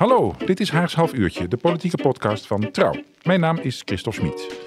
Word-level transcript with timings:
Hallo, 0.00 0.34
dit 0.46 0.60
is 0.60 0.70
Haags 0.70 0.94
Half 0.94 1.14
Uurtje, 1.14 1.48
de 1.48 1.56
politieke 1.56 1.96
podcast 1.96 2.46
van 2.46 2.70
Trouw. 2.70 2.94
Mijn 3.22 3.40
naam 3.40 3.58
is 3.58 3.82
Christophe 3.84 4.20
Smit. 4.20 4.60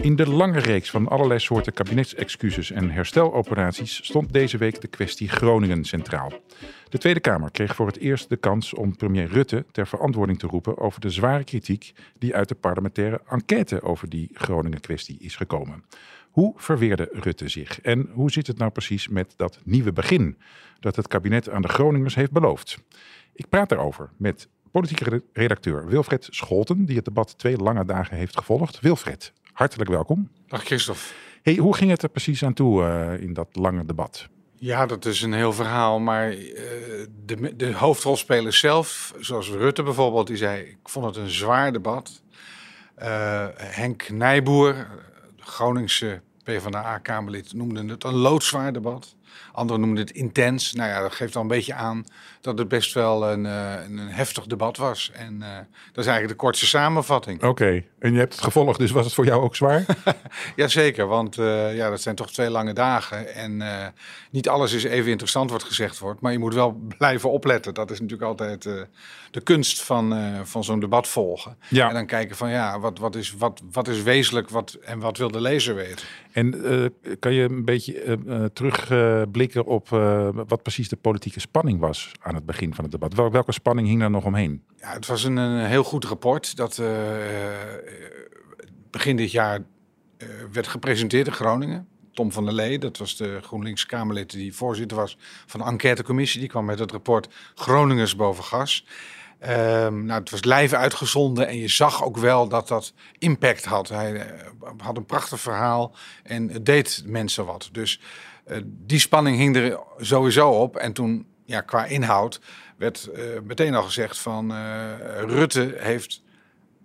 In 0.00 0.16
de 0.16 0.30
lange 0.30 0.58
reeks 0.58 0.90
van 0.90 1.08
allerlei 1.08 1.40
soorten 1.40 1.72
kabinetsexcuses 1.72 2.70
en 2.70 2.90
hersteloperaties 2.90 4.04
stond 4.04 4.32
deze 4.32 4.58
week 4.58 4.80
de 4.80 4.88
kwestie 4.88 5.28
Groningen 5.28 5.84
centraal. 5.84 6.32
De 6.88 6.98
Tweede 6.98 7.20
Kamer 7.20 7.50
kreeg 7.50 7.74
voor 7.74 7.86
het 7.86 7.98
eerst 7.98 8.28
de 8.28 8.36
kans 8.36 8.74
om 8.74 8.96
premier 8.96 9.26
Rutte 9.26 9.64
ter 9.72 9.86
verantwoording 9.86 10.38
te 10.38 10.46
roepen 10.46 10.78
over 10.78 11.00
de 11.00 11.10
zware 11.10 11.44
kritiek 11.44 11.92
die 12.18 12.34
uit 12.34 12.48
de 12.48 12.54
parlementaire 12.54 13.20
enquête 13.28 13.82
over 13.82 14.08
die 14.08 14.30
Groningen-kwestie 14.32 15.18
is 15.20 15.36
gekomen. 15.36 15.84
Hoe 16.30 16.52
verweerde 16.56 17.08
Rutte 17.12 17.48
zich 17.48 17.80
en 17.80 18.08
hoe 18.12 18.30
zit 18.30 18.46
het 18.46 18.58
nou 18.58 18.70
precies 18.70 19.08
met 19.08 19.34
dat 19.36 19.60
nieuwe 19.62 19.92
begin 19.92 20.38
dat 20.80 20.96
het 20.96 21.08
kabinet 21.08 21.50
aan 21.50 21.62
de 21.62 21.68
Groningers 21.68 22.14
heeft 22.14 22.32
beloofd? 22.32 22.78
Ik 23.32 23.48
praat 23.48 23.68
daarover 23.68 24.10
met 24.16 24.48
politieke 24.74 25.22
redacteur 25.32 25.86
Wilfred 25.86 26.26
Scholten, 26.30 26.84
die 26.84 26.96
het 26.96 27.04
debat 27.04 27.38
twee 27.38 27.56
lange 27.56 27.84
dagen 27.84 28.16
heeft 28.16 28.38
gevolgd. 28.38 28.80
Wilfred, 28.80 29.32
hartelijk 29.52 29.90
welkom. 29.90 30.30
Dag 30.46 30.64
Christophe. 30.64 31.02
Hey, 31.42 31.54
hoe 31.56 31.76
ging 31.76 31.90
het 31.90 32.02
er 32.02 32.08
precies 32.08 32.44
aan 32.44 32.52
toe 32.52 32.82
uh, 32.82 33.22
in 33.22 33.32
dat 33.32 33.48
lange 33.52 33.84
debat? 33.84 34.28
Ja, 34.56 34.86
dat 34.86 35.04
is 35.04 35.22
een 35.22 35.32
heel 35.32 35.52
verhaal. 35.52 35.98
Maar 35.98 36.32
uh, 36.32 36.38
de, 37.24 37.56
de 37.56 37.72
hoofdrolspeler 37.72 38.52
zelf, 38.52 39.14
zoals 39.20 39.48
Rutte 39.50 39.82
bijvoorbeeld, 39.82 40.26
die 40.26 40.36
zei: 40.36 40.62
Ik 40.62 40.88
vond 40.88 41.06
het 41.06 41.16
een 41.16 41.30
zwaar 41.30 41.72
debat. 41.72 42.22
Uh, 42.98 43.46
Henk 43.54 44.10
Nijboer, 44.10 44.86
Groningse 45.38 46.20
PvdA-Kamerlid, 46.42 47.52
noemde 47.52 47.84
het 47.84 48.04
een 48.04 48.14
loodzwaar 48.14 48.72
debat. 48.72 49.16
Anderen 49.52 49.80
noemden 49.80 50.04
het 50.04 50.14
intens. 50.14 50.72
Nou 50.72 50.88
ja, 50.90 51.00
dat 51.00 51.12
geeft 51.12 51.36
al 51.36 51.42
een 51.42 51.48
beetje 51.48 51.74
aan 51.74 52.04
dat 52.40 52.58
het 52.58 52.68
best 52.68 52.92
wel 52.92 53.30
een, 53.30 53.44
uh, 53.44 53.72
een 53.88 53.98
heftig 53.98 54.46
debat 54.46 54.76
was. 54.76 55.10
En 55.14 55.34
uh, 55.34 55.48
dat 55.92 56.04
is 56.04 56.06
eigenlijk 56.06 56.28
de 56.28 56.34
kortste 56.34 56.66
samenvatting. 56.66 57.36
Oké, 57.36 57.46
okay. 57.48 57.86
en 57.98 58.12
je 58.12 58.18
hebt 58.18 58.32
het 58.32 58.42
gevolgd, 58.42 58.78
dus 58.78 58.90
was 58.90 59.04
het 59.04 59.14
voor 59.14 59.24
jou 59.24 59.42
ook 59.42 59.56
zwaar? 59.56 59.84
Jazeker, 60.56 61.06
want 61.06 61.38
uh, 61.38 61.76
ja, 61.76 61.90
dat 61.90 62.00
zijn 62.00 62.14
toch 62.14 62.32
twee 62.32 62.50
lange 62.50 62.72
dagen. 62.72 63.34
En 63.34 63.62
niet 64.30 64.48
alles 64.48 64.72
is 64.72 64.84
even 64.84 65.10
interessant 65.10 65.50
wat 65.50 65.62
gezegd 65.62 65.98
wordt. 65.98 66.20
Maar 66.20 66.32
je 66.32 66.38
moet 66.38 66.54
wel 66.54 66.72
blijven 66.98 67.30
opletten. 67.30 67.74
Dat 67.74 67.90
is 67.90 68.00
natuurlijk 68.00 68.28
altijd 68.30 68.62
de 69.30 69.40
kunst 69.40 69.82
van, 69.82 70.14
van 70.46 70.64
zo'n 70.64 70.80
debat 70.80 71.08
volgen. 71.08 71.56
Ja. 71.68 71.88
En 71.88 71.94
dan 71.94 72.06
kijken 72.06 72.36
van 72.36 72.50
ja, 72.50 72.80
wat, 72.80 72.98
wat, 72.98 73.16
is, 73.16 73.34
wat, 73.38 73.62
wat 73.72 73.88
is 73.88 74.02
wezenlijk 74.02 74.48
wat, 74.48 74.72
en 74.72 74.98
wat 74.98 75.18
wil 75.18 75.30
de 75.30 75.40
lezer 75.40 75.74
weten. 75.74 76.06
En 76.34 76.50
kan 77.18 77.32
je 77.32 77.42
een 77.42 77.64
beetje 77.64 78.18
terugblikken 78.52 79.64
op 79.64 79.88
wat 80.48 80.62
precies 80.62 80.88
de 80.88 80.96
politieke 80.96 81.40
spanning 81.40 81.80
was 81.80 82.12
aan 82.20 82.34
het 82.34 82.46
begin 82.46 82.74
van 82.74 82.84
het 82.84 82.92
debat. 82.92 83.14
Wel, 83.14 83.30
welke 83.30 83.52
spanning 83.52 83.88
hing 83.88 84.00
daar 84.00 84.10
nog 84.10 84.24
omheen? 84.24 84.62
Ja, 84.76 84.92
het 84.92 85.06
was 85.06 85.24
een, 85.24 85.66
heel 85.66 85.84
goed 85.84 86.04
rapport 86.04 86.56
dat 86.56 86.82
begin 88.90 89.16
dit 89.16 89.30
jaar 89.30 89.60
werd 90.52 90.66
gepresenteerd 90.66 91.26
in 91.26 91.32
Groningen. 91.32 91.88
Tom 92.14 92.32
van 92.32 92.44
der 92.44 92.54
Lee, 92.54 92.78
dat 92.78 92.96
was 92.96 93.16
de 93.16 93.38
GroenLinks 93.42 93.86
Kamerlid 93.86 94.30
die 94.30 94.54
voorzitter 94.54 94.96
was 94.96 95.16
van 95.46 95.60
de 95.60 95.66
enquêtecommissie. 95.66 96.40
Die 96.40 96.48
kwam 96.48 96.64
met 96.64 96.78
het 96.78 96.90
rapport 96.90 97.28
Groningers 97.54 98.16
boven 98.16 98.44
gas. 98.44 98.86
Um, 99.48 100.04
nou, 100.04 100.20
het 100.20 100.30
was 100.30 100.44
live 100.44 100.76
uitgezonden 100.76 101.46
en 101.46 101.58
je 101.58 101.68
zag 101.68 102.04
ook 102.04 102.16
wel 102.16 102.48
dat 102.48 102.68
dat 102.68 102.92
impact 103.18 103.64
had. 103.64 103.88
Hij 103.88 104.12
uh, 104.12 104.20
had 104.76 104.96
een 104.96 105.06
prachtig 105.06 105.40
verhaal 105.40 105.94
en 106.22 106.48
het 106.48 106.66
deed 106.66 107.02
mensen 107.06 107.46
wat. 107.46 107.68
Dus 107.72 108.00
uh, 108.46 108.56
die 108.64 108.98
spanning 108.98 109.36
hing 109.36 109.56
er 109.56 109.78
sowieso 109.98 110.50
op. 110.50 110.76
En 110.76 110.92
toen 110.92 111.26
ja, 111.44 111.60
qua 111.60 111.84
inhoud 111.84 112.40
werd 112.76 113.10
uh, 113.14 113.24
meteen 113.42 113.74
al 113.74 113.82
gezegd 113.82 114.18
van 114.18 114.52
Rutte 115.26 115.74
heeft 115.78 116.22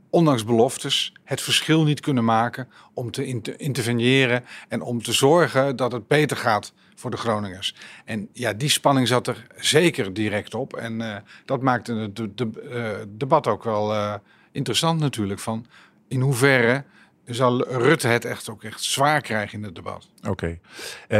ondanks 0.10 0.46
beloftes 0.46 1.14
het 1.24 1.42
verschil 1.42 1.84
niet 1.84 2.00
kunnen 2.00 2.26
maken 2.26 2.68
om 2.94 3.12
te 3.12 3.26
inter 3.26 3.60
interveneren 3.60 4.46
en 4.68 4.82
om 4.82 5.04
te 5.04 5.14
zorgen 5.14 5.76
dat 5.76 5.92
het 5.92 6.08
beter 6.08 6.38
gaat 6.38 6.74
voor 6.96 7.12
de 7.12 7.18
Groningers. 7.18 7.76
En 8.06 8.30
ja, 8.34 8.54
die 8.54 8.70
spanning 8.70 9.08
zat 9.08 9.28
er 9.28 9.48
zeker 9.58 10.14
direct 10.14 10.56
op 10.56 10.74
en 10.74 11.00
uh, 11.00 11.16
dat 11.46 11.62
maakte 11.62 11.94
het 11.94 12.16
de, 12.16 12.34
de, 12.34 13.08
debat 13.18 13.48
ook 13.48 13.64
wel 13.64 14.20
interessant 14.52 15.00
natuurlijk 15.00 15.40
van 15.40 15.66
in 16.08 16.22
hoeverre 16.22 16.84
zal 17.30 17.64
Rutte 17.68 18.08
het 18.08 18.26
echt 18.26 18.50
ook 18.50 18.64
echt 18.64 18.84
zwaar 18.84 19.22
krijgen 19.22 19.58
in 19.58 19.64
het 19.64 19.76
debat. 19.76 20.10
Oké. 20.20 20.30
Okay. 20.30 20.60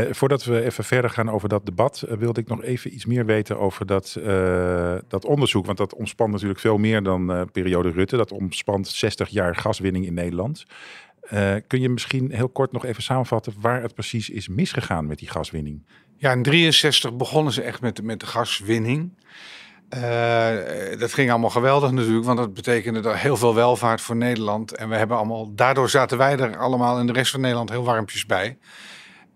Uh, 0.08 0.14
voordat 0.14 0.44
we 0.44 0.64
even 0.64 0.84
verder 0.84 1.10
gaan 1.10 1.30
over 1.30 1.50
dat 1.50 1.66
debat, 1.66 2.04
uh, 2.10 2.18
wilde 2.18 2.42
ik 2.42 2.48
nog 2.48 2.64
even 2.64 2.94
iets 2.94 3.06
meer 3.06 3.26
weten 3.26 3.60
over 3.60 3.86
dat, 3.86 4.16
uh, 4.20 4.96
dat 5.08 5.26
onderzoek. 5.26 5.66
Want 5.66 5.78
dat 5.78 5.94
omspant 5.94 6.32
natuurlijk 6.32 6.60
veel 6.60 6.78
meer 6.78 7.04
dan 7.04 7.50
periode 7.52 7.90
Rutte. 7.90 8.18
Dat 8.18 8.32
omspant 8.32 8.88
60 8.88 9.30
jaar 9.30 9.56
gaswinning 9.56 10.06
in 10.06 10.14
Nederland. 10.14 10.66
kun 11.68 11.82
je 11.82 11.90
misschien 11.90 12.32
heel 12.32 12.50
kort 12.50 12.72
nog 12.72 12.86
even 12.86 13.04
samenvatten 13.04 13.54
waar 13.60 13.82
het 13.82 13.94
precies 13.94 14.30
is 14.30 14.48
misgegaan 14.48 15.08
met 15.08 15.20
die 15.20 15.30
gaswinning? 15.30 15.86
Ja, 16.18 16.32
in 16.32 16.44
63 16.44 17.16
begonnen 17.16 17.54
ze 17.54 17.62
echt 17.62 17.82
met, 17.82 18.04
met 18.04 18.20
de 18.20 18.26
gaswinning. 18.26 19.12
Uh, 19.94 21.00
dat 21.00 21.14
ging 21.14 21.30
allemaal 21.30 21.50
geweldig 21.50 21.92
natuurlijk, 21.92 22.26
want 22.26 22.38
dat 22.38 22.54
betekende 22.54 23.18
heel 23.18 23.38
veel 23.38 23.56
welvaart 23.56 24.02
voor 24.02 24.16
Nederland. 24.16 24.76
En 24.76 24.90
we 24.90 24.96
hebben 24.96 25.18
allemaal, 25.18 25.56
daardoor 25.56 25.90
zaten 25.90 26.18
wij 26.18 26.38
er 26.38 26.58
allemaal 26.58 27.00
in 27.00 27.08
de 27.08 27.14
rest 27.14 27.32
van 27.32 27.42
Nederland 27.42 27.70
heel 27.70 27.84
warmpjes 27.84 28.26
bij. 28.26 28.58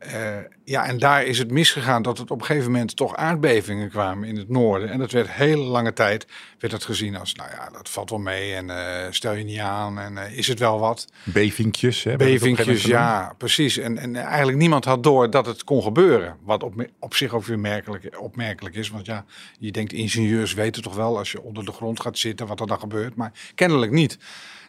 Uh, 0.07 0.37
ja, 0.63 0.85
en 0.85 0.97
daar 0.97 1.23
is 1.25 1.37
het 1.37 1.51
misgegaan 1.51 2.01
dat 2.01 2.17
het 2.17 2.31
op 2.31 2.39
een 2.39 2.45
gegeven 2.45 2.71
moment 2.71 2.95
toch 2.95 3.15
aardbevingen 3.15 3.89
kwamen 3.89 4.27
in 4.27 4.37
het 4.37 4.49
noorden. 4.49 4.89
En 4.89 4.99
dat 4.99 5.11
werd 5.11 5.31
hele 5.31 5.63
lange 5.63 5.93
tijd 5.93 6.27
werd 6.59 6.73
dat 6.73 6.83
gezien 6.83 7.15
als, 7.15 7.33
nou 7.33 7.49
ja, 7.49 7.69
dat 7.69 7.89
valt 7.89 8.09
wel 8.09 8.19
mee 8.19 8.53
en 8.53 8.69
uh, 8.69 8.77
stel 9.09 9.33
je 9.33 9.43
niet 9.43 9.59
aan 9.59 9.99
en 9.99 10.13
uh, 10.13 10.37
is 10.37 10.47
het 10.47 10.59
wel 10.59 10.79
wat. 10.79 11.07
Bevingjes, 11.23 12.03
hè? 12.03 12.15
Bevingjes, 12.15 12.83
ja, 12.83 13.33
precies. 13.37 13.77
En, 13.77 13.97
en 13.97 14.15
eigenlijk 14.15 14.57
niemand 14.57 14.85
had 14.85 15.03
door 15.03 15.29
dat 15.29 15.45
het 15.45 15.63
kon 15.63 15.83
gebeuren. 15.83 16.37
Wat 16.43 16.63
op, 16.63 16.85
op 16.99 17.15
zich 17.15 17.33
ook 17.33 17.45
weer 17.45 17.59
merkelijk, 17.59 18.19
opmerkelijk 18.19 18.75
is, 18.75 18.89
want 18.89 19.05
ja, 19.05 19.25
je 19.59 19.71
denkt 19.71 19.93
ingenieurs 19.93 20.53
weten 20.53 20.81
toch 20.81 20.95
wel 20.95 21.17
als 21.17 21.31
je 21.31 21.41
onder 21.41 21.65
de 21.65 21.71
grond 21.71 21.99
gaat 21.99 22.17
zitten 22.17 22.47
wat 22.47 22.59
er 22.59 22.67
dan 22.67 22.79
gebeurt, 22.79 23.15
maar 23.15 23.31
kennelijk 23.55 23.91
niet. 23.91 24.17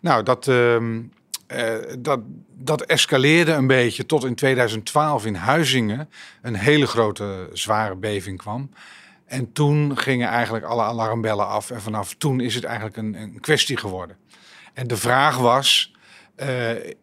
Nou, 0.00 0.22
dat... 0.22 0.46
Uh, 0.46 0.76
dat, 1.98 2.20
dat 2.56 2.82
escaleerde 2.82 3.52
een 3.52 3.66
beetje 3.66 4.06
tot 4.06 4.24
in 4.24 4.34
2012 4.34 5.26
in 5.26 5.34
Huizingen 5.34 6.08
een 6.42 6.54
hele 6.54 6.86
grote 6.86 7.48
zware 7.52 7.96
beving 7.96 8.38
kwam. 8.38 8.70
En 9.26 9.52
toen 9.52 9.98
gingen 9.98 10.28
eigenlijk 10.28 10.64
alle 10.64 10.82
alarmbellen 10.82 11.46
af 11.46 11.70
en 11.70 11.80
vanaf 11.80 12.14
toen 12.14 12.40
is 12.40 12.54
het 12.54 12.64
eigenlijk 12.64 12.96
een, 12.96 13.14
een 13.14 13.40
kwestie 13.40 13.76
geworden. 13.76 14.16
En 14.74 14.86
de 14.86 14.96
vraag 14.96 15.38
was, 15.38 15.94
uh, 16.36 16.46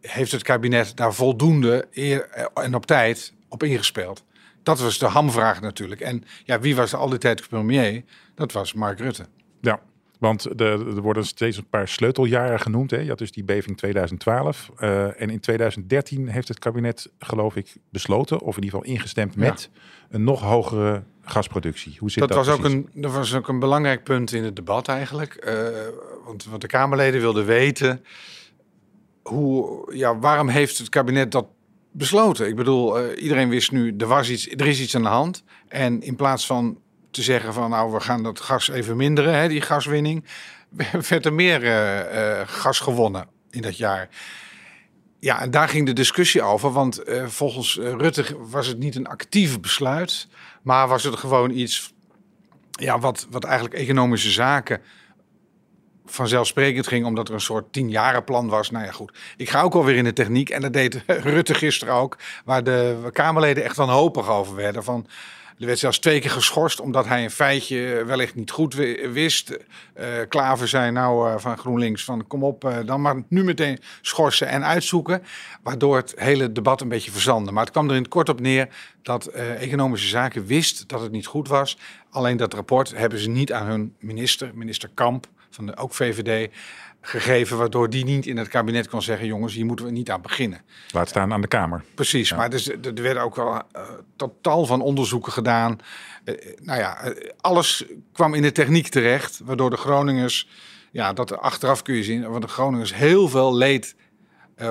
heeft 0.02 0.32
het 0.32 0.44
kabinet 0.44 0.98
daar 0.98 1.14
voldoende 1.14 1.88
eer 1.92 2.30
en 2.54 2.76
op 2.76 2.86
tijd 2.86 3.34
op 3.50 3.64
ingespeeld? 3.64 4.24
Dat 4.64 4.80
was 4.80 4.98
de 4.98 5.06
hamvraag 5.06 5.62
natuurlijk. 5.62 6.02
En 6.02 6.24
ja, 6.44 6.60
wie 6.60 6.76
was 6.76 6.94
al 6.94 7.10
die 7.10 7.20
tijd 7.20 7.50
premier? 7.50 8.04
Dat 8.36 8.52
was 8.52 8.74
Mark 8.74 9.00
Rutte. 9.00 9.26
Ja, 9.62 9.80
want 10.22 10.62
er, 10.62 10.88
er 10.88 11.02
worden 11.02 11.26
steeds 11.26 11.58
een 11.58 11.70
paar 11.70 11.88
sleuteljaren 11.88 12.60
genoemd. 12.60 12.92
Hè. 12.92 12.98
Je 12.98 13.10
had 13.10 13.18
dus 13.18 13.32
die 13.32 13.44
beving 13.44 13.78
2012. 13.78 14.70
Uh, 14.80 15.22
en 15.22 15.30
in 15.30 15.40
2013 15.40 16.28
heeft 16.28 16.48
het 16.48 16.60
kabinet, 16.60 17.12
geloof 17.20 17.56
ik, 17.56 17.76
besloten, 17.90 18.40
of 18.40 18.58
in 18.58 18.64
ieder 18.64 18.80
geval 18.80 18.94
ingestemd 18.94 19.36
met 19.36 19.70
een 20.10 20.24
nog 20.24 20.42
hogere 20.42 21.04
gasproductie. 21.22 21.96
Hoe 22.00 22.12
zit 22.12 22.20
dat? 22.20 22.30
Dat 22.30 22.46
was, 22.46 22.58
ook 22.58 22.64
een, 22.64 22.90
dat 22.94 23.12
was 23.12 23.36
ook 23.36 23.48
een 23.48 23.60
belangrijk 23.60 24.04
punt 24.04 24.34
in 24.34 24.44
het 24.44 24.56
debat 24.56 24.88
eigenlijk. 24.88 25.46
Uh, 25.48 25.68
want 26.26 26.46
wat 26.46 26.62
de 26.62 26.68
Kamerleden 26.68 27.22
wilden 27.22 27.46
weten, 27.46 28.06
hoe, 29.22 29.96
ja, 29.96 30.20
waarom 30.20 30.48
heeft 30.48 30.78
het 30.78 30.90
kabinet 30.90 31.32
dat 31.32 31.48
besloten? 31.92 32.48
Ik 32.48 32.56
bedoel, 32.56 33.00
uh, 33.00 33.24
iedereen 33.24 33.50
wist 33.50 33.72
nu, 33.72 33.96
er, 33.98 34.08
was 34.08 34.30
iets, 34.30 34.50
er 34.50 34.68
is 34.68 34.82
iets 34.82 34.96
aan 34.96 35.04
de 35.04 35.08
hand. 35.08 35.44
En 35.68 36.02
in 36.02 36.16
plaats 36.16 36.46
van 36.46 36.78
te 37.12 37.22
zeggen 37.22 37.54
van 37.54 37.70
nou 37.70 37.92
we 37.92 38.00
gaan 38.00 38.24
dat 38.24 38.40
gas 38.40 38.70
even 38.70 38.98
minderen, 38.98 39.36
hè, 39.36 39.48
die 39.48 39.62
gaswinning, 39.62 40.26
werd 41.10 41.26
er 41.26 41.34
meer 41.34 41.64
uh, 41.64 42.40
uh, 42.40 42.42
gas 42.46 42.80
gewonnen 42.80 43.28
in 43.50 43.62
dat 43.62 43.78
jaar. 43.78 44.10
Ja, 45.20 45.42
en 45.42 45.52
daar 45.52 45.70
ging 45.70 45.86
de 45.86 45.94
discussie 45.94 46.42
over, 46.42 46.72
want 46.72 47.08
uh, 47.08 47.26
volgens 47.28 47.76
Rutte 47.76 48.26
was 48.40 48.68
het 48.68 48.78
niet 48.78 48.96
een 48.96 49.08
actief 49.08 49.60
besluit, 49.60 50.28
maar 50.62 50.88
was 50.88 51.04
het 51.04 51.16
gewoon 51.16 51.52
iets 51.52 51.94
ja, 52.72 53.00
wat, 53.00 53.28
wat 53.30 53.44
eigenlijk 53.44 53.76
economische 53.76 54.32
zaken 54.32 54.82
vanzelfsprekend 56.06 56.88
ging, 56.88 57.06
omdat 57.06 57.28
er 57.28 57.34
een 57.34 57.42
soort 57.42 57.74
tienjarenplan 57.74 58.48
was. 58.48 58.72
Nou 58.72 58.86
ja, 58.86 58.92
goed. 58.92 59.18
Ik 59.38 59.50
ga 59.50 59.62
ook 59.62 59.74
alweer 59.74 59.96
in 59.96 60.04
de 60.04 60.14
techniek. 60.14 60.50
En 60.50 60.62
dat 60.62 60.74
deed 60.74 61.04
Rutte 61.34 61.54
gisteren 61.54 61.94
ook. 61.94 62.18
Waar 62.46 62.64
de 62.64 63.10
Kamerleden 63.12 63.64
echt 63.64 63.76
wanhopig 63.76 64.30
over 64.30 64.56
werden. 64.56 64.84
Van, 64.84 65.08
er 65.62 65.68
werd 65.68 65.80
zelfs 65.80 66.00
twee 66.00 66.20
keer 66.20 66.32
geschorst 66.32 66.80
omdat 66.80 67.06
hij 67.06 67.24
een 67.24 67.32
feitje 67.32 68.04
wellicht 68.06 68.36
niet 68.36 68.52
goed 68.52 68.74
wist. 69.12 69.50
Uh, 69.50 70.06
Klaver 70.28 70.68
zei 70.68 70.92
nou 70.92 71.30
uh, 71.30 71.38
van 71.38 71.58
GroenLinks 71.58 72.04
van 72.04 72.28
kom 72.28 72.44
op, 72.44 72.74
dan 72.86 73.02
maar 73.02 73.24
nu 73.28 73.44
meteen 73.44 73.80
schorsen 74.02 74.48
en 74.48 74.66
uitzoeken. 74.66 75.24
Waardoor 75.64 75.96
het 75.96 76.14
hele 76.16 76.52
debat 76.52 76.82
een 76.82 76.90
beetje 76.90 77.12
verzandde. 77.12 77.52
Maar 77.52 77.64
het 77.64 77.72
kwam 77.72 77.90
er 77.90 77.96
in 77.96 78.02
het 78.02 78.12
kort 78.12 78.30
op 78.30 78.40
neer 78.40 78.68
dat 79.02 79.28
Economische 79.28 80.08
Zaken 80.08 80.46
wist 80.46 80.88
dat 80.88 81.02
het 81.02 81.12
niet 81.12 81.26
goed 81.26 81.48
was. 81.48 81.78
Alleen 82.10 82.38
dat 82.38 82.54
rapport 82.54 82.98
hebben 82.98 83.20
ze 83.20 83.30
niet 83.30 83.54
aan 83.54 83.68
hun 83.68 83.96
minister, 84.00 84.52
minister 84.54 84.90
Kamp 84.94 85.28
van 85.50 85.66
de 85.66 85.78
ook 85.78 85.94
VVD 85.94 86.52
gegeven, 87.02 87.58
waardoor 87.58 87.90
die 87.90 88.06
niet 88.06 88.26
in 88.26 88.38
het 88.38 88.48
kabinet 88.48 88.90
kon 88.90 89.02
zeggen: 89.02 89.28
jongens, 89.28 89.54
hier 89.54 89.66
moeten 89.66 89.86
we 89.86 89.92
niet 89.92 90.12
aan 90.12 90.22
beginnen. 90.22 90.62
Laat 90.92 91.10
staan 91.10 91.34
aan 91.34 91.42
de 91.42 91.48
Kamer. 91.48 91.84
Precies, 91.96 92.34
maar 92.34 92.50
dus, 92.50 92.70
er 92.70 92.94
werden 92.94 93.24
ook 93.24 93.36
wel 93.36 93.54
uh, 93.54 93.62
totaal 94.16 94.66
van 94.66 94.82
onderzoeken 94.82 95.32
gedaan. 95.32 95.80
Uh, 96.26 96.36
nou 96.62 96.80
ja, 96.80 97.08
uh, 97.08 97.30
alles 97.42 97.86
kwam 98.14 98.34
in 98.34 98.42
de 98.42 98.52
techniek 98.52 98.88
terecht, 98.88 99.42
waardoor 99.44 99.70
de 99.70 99.78
Groningers, 99.78 100.50
ja, 100.92 101.14
dat 101.14 101.38
achteraf 101.38 101.82
kun 101.82 101.96
je 101.96 102.04
zien, 102.04 102.30
want 102.30 102.42
de 102.42 102.48
Groningers 102.48 102.96
heel 102.96 103.30
veel 103.30 103.56
leed 103.56 103.96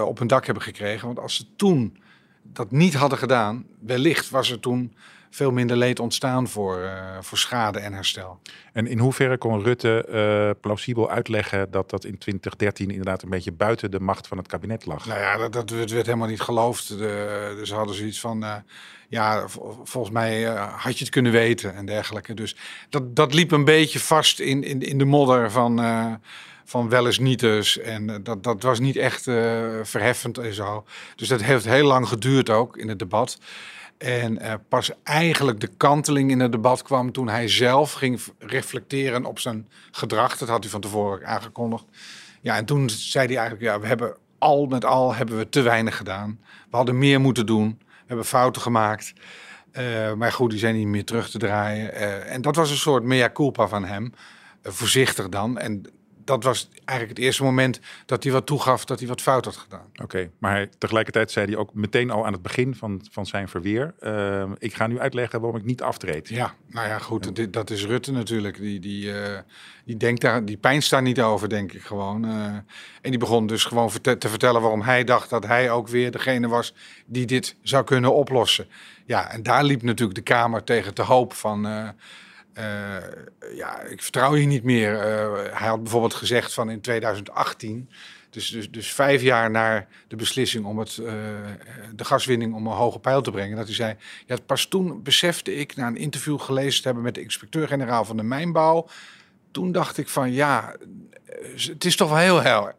op 0.05 0.19
hun 0.19 0.27
dak 0.29 0.45
hebben 0.45 0.63
gekregen. 0.63 1.07
Want 1.07 1.19
als 1.19 1.35
ze 1.35 1.45
toen 1.57 1.99
dat 2.43 2.71
niet 2.71 2.95
hadden 2.95 3.19
gedaan, 3.19 3.67
wellicht 3.81 4.31
was 4.31 4.51
er 4.51 4.61
toen 4.61 4.95
veel 5.31 5.51
minder 5.51 5.77
leed 5.77 6.01
ontstaan 6.01 6.49
voor, 6.49 6.79
uh, 6.79 7.17
voor 7.21 7.39
schade 7.39 7.79
en 7.79 7.93
herstel. 7.93 8.41
En 8.73 8.87
in 8.87 8.99
hoeverre 8.99 9.39
kon 9.39 9.63
Rutte 9.63 10.07
uh, 10.09 10.61
plausibel 10.61 11.11
uitleggen 11.11 11.71
dat 11.71 11.91
dat 11.91 12.05
in 12.05 12.19
2013 12.19 12.91
inderdaad 12.91 13.23
een 13.23 13.29
beetje 13.29 13.53
buiten 13.53 13.91
de 13.91 14.01
macht 14.01 14.27
van 14.27 14.39
het 14.39 14.47
kabinet 14.47 14.87
lag? 14.87 15.07
Nou 15.07 15.21
ja, 15.21 15.37
dat, 15.37 15.53
dat 15.53 15.71
werd, 15.71 16.07
helemaal 16.07 16.29
niet 16.29 16.41
geloofd. 16.41 16.89
De, 16.89 17.55
dus 17.57 17.73
hadden 17.73 17.95
zoiets 17.95 18.21
van, 18.21 18.45
uh, 18.45 18.55
ja, 19.09 19.49
volgens 19.85 20.11
mij 20.11 20.45
had 20.77 20.99
je 20.99 21.05
het 21.05 21.13
kunnen 21.13 21.33
weten 21.33 21.75
en 21.75 21.87
dergelijke. 21.87 22.35
Dus 22.35 22.57
dat, 22.89 23.17
dat 23.17 23.35
liep 23.35 23.51
een 23.51 23.65
beetje 23.65 24.01
vast 24.01 24.41
in, 24.41 24.63
in, 24.63 24.83
in 24.83 24.99
de 24.99 25.05
modder 25.05 25.51
van 25.51 25.79
van 26.71 26.89
wel 26.89 27.07
eens 27.07 27.19
niet 27.19 27.41
dus. 27.41 27.79
En 27.79 28.23
dat, 28.23 28.43
dat 28.43 28.63
was 28.63 28.79
niet 28.79 28.97
echt 28.97 29.27
uh, 29.27 29.35
verheffend 29.83 30.39
en 30.39 30.55
zo. 30.55 30.85
Dus 31.17 31.29
dat 31.29 31.43
heeft 31.43 31.65
heel 31.65 31.87
lang 31.87 32.09
geduurd 32.09 32.51
ook 32.51 32.77
in 32.77 32.89
het 32.89 32.99
debat. 32.99 33.39
En 34.01 34.43
uh, 34.43 34.55
pas 34.69 34.91
eigenlijk 35.03 35.61
de 35.61 35.71
kanteling 35.77 36.31
in 36.31 36.41
het 36.41 36.53
debat 36.53 36.83
kwam 36.83 37.13
toen 37.13 37.29
hij 37.29 37.49
zelf 37.49 37.93
ging 37.93 38.21
reflecteren 38.39 39.25
op 39.25 39.39
zijn 39.39 39.69
gedrag. 39.91 40.39
Dat 40.39 40.49
had 40.49 40.63
hij 40.63 40.71
van 40.71 40.81
tevoren 40.81 41.27
aangekondigd. 41.27 41.85
Ja, 42.41 42.57
en 42.57 42.65
toen 42.65 42.91
zei 42.91 43.27
hij 43.27 43.37
eigenlijk, 43.37 43.67
ja, 43.67 43.81
we 43.81 43.87
hebben 43.87 44.17
al 44.39 44.67
met 44.67 44.85
al 44.85 45.15
hebben 45.15 45.39
we 45.39 45.49
te 45.49 45.63
weinig 45.63 45.97
gedaan. 45.97 46.39
We 46.71 46.77
hadden 46.77 46.99
meer 46.99 47.21
moeten 47.21 47.47
doen. 47.47 47.79
We 47.87 48.07
hebben 48.07 48.25
fouten 48.25 48.63
gemaakt. 48.63 49.13
Uh, 49.73 50.13
maar 50.13 50.33
goed, 50.33 50.51
die 50.51 50.59
zijn 50.59 50.77
niet 50.77 50.87
meer 50.87 51.05
terug 51.05 51.31
te 51.31 51.39
draaien. 51.39 51.95
Uh, 51.95 52.33
en 52.33 52.43
dat 52.43 52.57
was 52.57 52.71
een 52.71 52.77
soort 52.77 53.05
mea 53.05 53.31
culpa 53.31 53.69
van 53.69 53.85
hem. 53.85 54.13
voorzichtig 54.63 55.29
dan. 55.29 55.59
En 55.59 55.87
dat 56.31 56.45
was 56.45 56.69
eigenlijk 56.85 57.19
het 57.19 57.27
eerste 57.27 57.43
moment 57.43 57.81
dat 58.07 58.23
hij 58.23 58.33
wat 58.33 58.47
toegaf 58.47 58.85
dat 58.85 58.99
hij 58.99 59.09
wat 59.09 59.21
fout 59.21 59.45
had 59.45 59.57
gedaan. 59.57 59.87
Oké, 60.03 60.31
maar 60.39 60.53
hij, 60.53 60.69
tegelijkertijd 60.79 61.31
zei 61.31 61.47
hij 61.47 61.57
ook 61.57 61.75
meteen 61.75 62.11
al 62.11 62.27
aan 62.27 62.33
het 62.33 62.43
begin 62.43 62.75
van, 62.75 63.07
van 63.11 63.27
zijn 63.27 63.49
verweer: 63.49 63.95
uh, 64.01 64.51
Ik 64.59 64.75
ga 64.75 64.87
nu 64.87 64.99
uitleggen 64.99 65.41
waarom 65.41 65.59
ik 65.59 65.65
niet 65.65 65.83
aftreed. 65.83 66.29
Ja, 66.29 66.55
nou 66.67 66.89
ja, 66.89 66.99
goed, 66.99 67.53
dat 67.53 67.71
is 67.71 67.87
Rutte 67.87 68.13
natuurlijk. 68.13 68.59
Die, 68.59 68.81
die, 68.81 69.05
uh, 69.07 69.39
die 69.85 69.97
denkt 69.97 70.21
daar, 70.21 70.45
die 70.45 70.57
pijn 70.57 70.83
daar 70.91 71.03
niet 71.03 71.21
over, 71.21 71.49
denk 71.49 71.73
ik 71.73 71.83
gewoon. 71.83 72.27
Uh, 72.27 72.45
en 73.01 73.11
die 73.11 73.19
begon 73.19 73.47
dus 73.47 73.65
gewoon 73.65 73.91
te 74.01 74.29
vertellen 74.29 74.61
waarom 74.61 74.83
hij 74.83 75.05
dacht 75.05 75.31
dat 75.31 75.47
hij 75.47 75.71
ook 75.71 75.89
weer 75.89 76.11
degene 76.11 76.49
was 76.49 76.75
die 77.07 77.27
dit 77.27 77.57
zou 77.63 77.85
kunnen 77.85 78.15
oplossen. 78.15 78.67
Ja, 79.07 79.31
en 79.31 79.43
daar 79.43 79.65
liep 79.65 79.83
natuurlijk 79.83 80.19
de 80.19 80.33
Kamer 80.33 80.65
tegen 80.65 80.95
te 80.95 81.03
hoop 81.03 81.33
van. 81.33 81.67
Uh, 82.55 82.97
ja, 83.55 83.81
ik 83.81 84.03
vertrouw 84.03 84.37
je 84.37 84.47
niet 84.47 84.65
meer. 84.65 84.93
Uh, 84.93 85.59
hij 85.59 85.69
had 85.69 85.83
bijvoorbeeld 85.83 86.15
gezegd 86.15 86.55
van 86.55 86.71
in 86.71 86.81
2018, 86.81 87.91
dus, 88.31 88.51
dus, 88.51 88.71
dus 88.71 88.93
vijf 88.93 89.23
jaar 89.23 89.51
na 89.51 89.87
de 90.09 90.17
beslissing 90.17 90.65
om 90.65 90.79
het, 90.79 90.97
uh, 90.97 91.13
de 91.95 92.05
gaswinning 92.05 92.55
om 92.55 92.67
een 92.67 92.73
hoge 92.73 92.99
pijl 92.99 93.23
te 93.23 93.31
brengen, 93.31 93.57
dat 93.57 93.67
hij 93.67 93.75
zei, 93.75 93.97
ja, 94.27 94.37
pas 94.47 94.67
toen 94.67 95.03
besefte 95.03 95.55
ik, 95.55 95.77
na 95.77 95.87
een 95.87 95.97
interview 95.97 96.41
gelezen 96.41 96.81
te 96.81 96.87
hebben 96.87 97.05
met 97.05 97.15
de 97.15 97.23
inspecteur-generaal 97.23 98.05
van 98.05 98.17
de 98.17 98.23
mijnbouw, 98.23 98.89
toen 99.51 99.73
dacht 99.73 99.99
ik 99.99 100.09
van 100.09 100.33
ja, 100.33 100.77
het 101.55 101.85
is 101.85 101.97
toch 101.97 102.09
wel 102.09 102.19
heel, 102.19 102.41
heel 102.41 102.73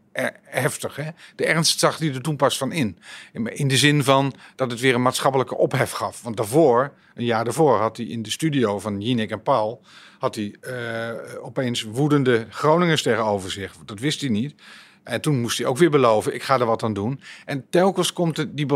heftig. 0.44 0.96
Hè? 0.96 1.10
De 1.36 1.46
ernst 1.46 1.80
zag 1.80 1.98
hij 1.98 2.14
er 2.14 2.22
toen 2.22 2.36
pas 2.36 2.58
van 2.58 2.72
in. 2.72 2.98
In 3.44 3.68
de 3.68 3.78
zin 3.78 4.04
van 4.04 4.34
dat 4.56 4.72
het 4.72 4.80
weer 4.80 4.96
een 4.96 5.02
maatschappelijke 5.02 5.58
ophef 5.58 5.92
gaf. 5.92 6.22
Want 6.22 6.38
daarvoor, 6.38 6.94
een 7.16 7.26
jaar 7.26 7.44
daarvoor, 7.44 7.78
had 7.78 7.98
hij 7.98 8.06
in 8.06 8.22
de 8.22 8.32
studio 8.32 8.80
van 8.80 9.02
Jinek 9.02 9.32
en 9.32 9.44
Paul... 9.44 9.82
had 10.20 10.36
hij 10.36 10.56
uh, 10.62 11.46
opeens 11.46 11.82
woedende 11.82 12.46
Groningers 12.50 13.02
tegenover 13.02 13.52
zich. 13.52 13.76
Dat 13.86 14.00
wist 14.00 14.22
hij 14.22 14.30
niet. 14.30 14.56
En 15.04 15.22
toen 15.22 15.42
moest 15.42 15.58
hij 15.58 15.68
ook 15.68 15.78
weer 15.78 15.90
beloven, 15.90 16.34
ik 16.34 16.44
ga 16.44 16.60
er 16.60 16.66
wat 16.66 16.84
aan 16.84 16.94
doen. 16.94 17.22
En 17.46 17.66
telkens 17.70 18.14
komt, 18.14 18.38
het, 18.38 18.58
die, 18.58 18.68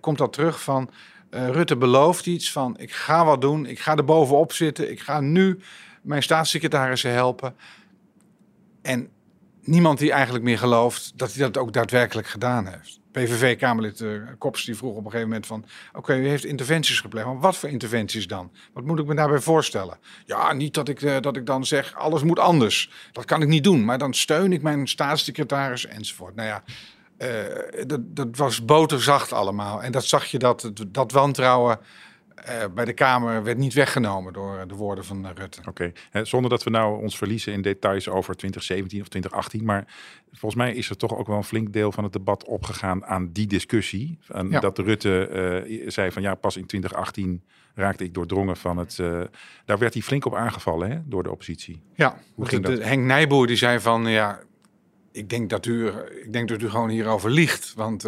komt 0.00 0.18
dat 0.18 0.32
terug 0.32 0.62
van... 0.62 0.90
Uh, 1.30 1.48
Rutte 1.48 1.76
belooft 1.76 2.26
iets 2.26 2.52
van, 2.52 2.78
ik 2.78 2.92
ga 2.92 3.24
wat 3.24 3.40
doen, 3.40 3.66
ik 3.66 3.78
ga 3.78 3.96
er 3.96 4.04
bovenop 4.04 4.52
zitten... 4.52 4.90
ik 4.90 5.00
ga 5.00 5.20
nu 5.20 5.60
mijn 6.02 6.22
staatssecretarissen 6.22 7.12
helpen... 7.12 7.54
En 8.82 9.08
niemand 9.70 9.98
die 9.98 10.12
eigenlijk 10.12 10.44
meer 10.44 10.58
gelooft 10.58 11.12
dat 11.14 11.32
hij 11.32 11.42
dat 11.42 11.62
ook 11.62 11.72
daadwerkelijk 11.72 12.28
gedaan 12.28 12.66
heeft. 12.66 13.00
PVV-Kamerlid 13.12 14.00
uh, 14.00 14.22
Kops 14.38 14.64
die 14.64 14.76
vroeg 14.76 14.90
op 14.90 15.04
een 15.04 15.10
gegeven 15.10 15.28
moment 15.28 15.46
van... 15.46 15.64
oké, 15.92 16.16
u 16.16 16.28
heeft 16.28 16.44
interventies 16.44 17.00
gepleegd, 17.00 17.26
maar 17.26 17.38
wat 17.38 17.56
voor 17.56 17.68
interventies 17.68 18.26
dan? 18.26 18.50
Wat 18.72 18.84
moet 18.84 18.98
ik 18.98 19.06
me 19.06 19.14
daarbij 19.14 19.40
voorstellen? 19.40 19.98
Ja, 20.26 20.52
niet 20.52 20.74
dat 20.74 20.88
ik, 20.88 21.00
uh, 21.00 21.20
dat 21.20 21.36
ik 21.36 21.46
dan 21.46 21.64
zeg, 21.64 21.94
alles 21.94 22.22
moet 22.22 22.38
anders. 22.38 22.90
Dat 23.12 23.24
kan 23.24 23.42
ik 23.42 23.48
niet 23.48 23.64
doen, 23.64 23.84
maar 23.84 23.98
dan 23.98 24.14
steun 24.14 24.52
ik 24.52 24.62
mijn 24.62 24.88
staatssecretaris 24.88 25.86
enzovoort. 25.86 26.34
Nou 26.34 26.48
ja, 26.48 26.62
uh, 27.18 27.86
dat, 27.86 28.00
dat 28.16 28.36
was 28.36 28.64
boterzacht 28.64 29.32
allemaal. 29.32 29.82
En 29.82 29.92
dat 29.92 30.04
zag 30.04 30.24
je 30.24 30.38
dat, 30.38 30.70
dat 30.88 31.12
wantrouwen 31.12 31.78
uh, 32.48 32.64
bij 32.74 32.84
de 32.84 32.92
Kamer 32.92 33.42
werd 33.42 33.58
niet 33.58 33.72
weggenomen 33.72 34.32
door 34.32 34.64
de 34.68 34.74
woorden 34.74 35.04
van 35.04 35.24
uh, 35.24 35.30
Rutte. 35.34 35.60
Oké, 35.68 35.92
okay. 36.10 36.24
zonder 36.24 36.50
dat 36.50 36.62
we 36.62 36.70
nou 36.70 37.02
ons 37.02 37.18
verliezen 37.18 37.52
in 37.52 37.62
details 37.62 38.08
over 38.08 38.36
2017 38.36 39.00
of 39.00 39.08
2018, 39.08 39.64
maar 39.64 39.84
volgens 40.32 40.62
mij 40.62 40.74
is 40.74 40.90
er 40.90 40.96
toch 40.96 41.16
ook 41.16 41.26
wel 41.26 41.36
een 41.36 41.44
flink 41.44 41.72
deel 41.72 41.92
van 41.92 42.04
het 42.04 42.12
debat 42.12 42.44
opgegaan 42.44 43.04
aan 43.04 43.32
die 43.32 43.46
discussie. 43.46 44.18
En 44.28 44.50
ja. 44.50 44.60
Dat 44.60 44.78
Rutte 44.78 45.64
uh, 45.66 45.90
zei 45.90 46.10
van 46.10 46.22
ja, 46.22 46.34
pas 46.34 46.56
in 46.56 46.66
2018 46.66 47.42
raakte 47.74 48.04
ik 48.04 48.14
doordrongen 48.14 48.56
van 48.56 48.76
het. 48.76 48.96
daar 49.64 49.78
werd 49.78 49.92
hij 49.92 50.02
flink 50.02 50.24
op 50.24 50.34
aangevallen 50.34 50.90
hè, 50.90 50.98
door 51.04 51.22
de 51.22 51.30
oppositie. 51.30 51.82
Ja, 51.94 52.18
Hoe 52.34 52.46
ging 52.46 52.64
dat? 52.64 52.82
Henk 52.82 53.04
Nijboer 53.04 53.46
die 53.46 53.56
zei 53.56 53.80
van 53.80 54.06
ja, 54.06 54.40
ik 55.12 55.28
denk 55.28 55.50
dat 55.50 55.66
u, 55.66 55.88
ik 56.22 56.32
denk 56.32 56.48
dat 56.48 56.62
u 56.62 56.70
gewoon 56.70 56.88
hierover 56.88 57.30
liegt, 57.30 57.74
want 57.74 58.04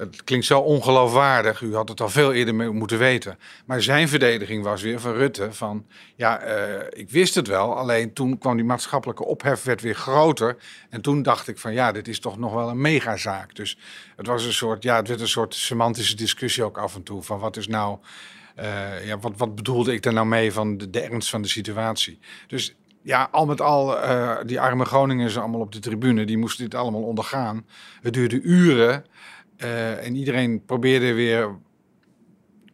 het 0.00 0.24
klinkt 0.24 0.46
zo 0.46 0.58
ongeloofwaardig. 0.58 1.60
U 1.60 1.74
had 1.74 1.88
het 1.88 2.00
al 2.00 2.08
veel 2.08 2.32
eerder 2.32 2.74
moeten 2.74 2.98
weten. 2.98 3.38
Maar 3.66 3.82
zijn 3.82 4.08
verdediging 4.08 4.64
was 4.64 4.82
weer 4.82 5.00
van 5.00 5.12
Rutte 5.12 5.52
van... 5.52 5.86
ja, 6.16 6.46
uh, 6.46 6.74
ik 6.90 7.10
wist 7.10 7.34
het 7.34 7.46
wel. 7.46 7.76
Alleen 7.76 8.12
toen 8.12 8.38
kwam 8.38 8.56
die 8.56 8.64
maatschappelijke 8.64 9.24
ophef 9.24 9.62
werd 9.62 9.80
weer 9.80 9.94
groter. 9.94 10.56
En 10.90 11.00
toen 11.00 11.22
dacht 11.22 11.48
ik 11.48 11.58
van 11.58 11.72
ja, 11.72 11.92
dit 11.92 12.08
is 12.08 12.20
toch 12.20 12.38
nog 12.38 12.52
wel 12.52 12.68
een 12.68 12.80
megazaak. 12.80 13.54
Dus 13.54 13.78
het 14.16 14.26
was 14.26 14.44
een 14.44 14.52
soort... 14.52 14.82
ja, 14.82 14.96
het 14.96 15.08
werd 15.08 15.20
een 15.20 15.28
soort 15.28 15.54
semantische 15.54 16.16
discussie 16.16 16.64
ook 16.64 16.78
af 16.78 16.94
en 16.94 17.02
toe. 17.02 17.22
Van 17.22 17.38
wat 17.38 17.56
is 17.56 17.68
nou... 17.68 17.98
Uh, 18.58 19.06
ja, 19.06 19.18
wat, 19.18 19.32
wat 19.36 19.54
bedoelde 19.54 19.92
ik 19.92 20.02
daar 20.02 20.12
nou 20.12 20.26
mee 20.26 20.52
van 20.52 20.78
de, 20.78 20.90
de 20.90 21.00
ernst 21.00 21.30
van 21.30 21.42
de 21.42 21.48
situatie? 21.48 22.18
Dus 22.46 22.74
ja, 23.02 23.28
al 23.30 23.46
met 23.46 23.60
al, 23.60 24.04
uh, 24.04 24.36
die 24.46 24.60
arme 24.60 24.84
Groningers 24.84 25.38
allemaal 25.38 25.60
op 25.60 25.72
de 25.72 25.78
tribune, 25.78 26.24
die 26.24 26.38
moesten 26.38 26.64
dit 26.64 26.74
allemaal 26.74 27.02
ondergaan. 27.02 27.66
Het 28.02 28.12
duurde 28.12 28.40
uren. 28.40 29.04
Uh, 29.62 30.06
en 30.06 30.16
iedereen 30.16 30.64
probeerde 30.64 31.12
weer 31.12 31.58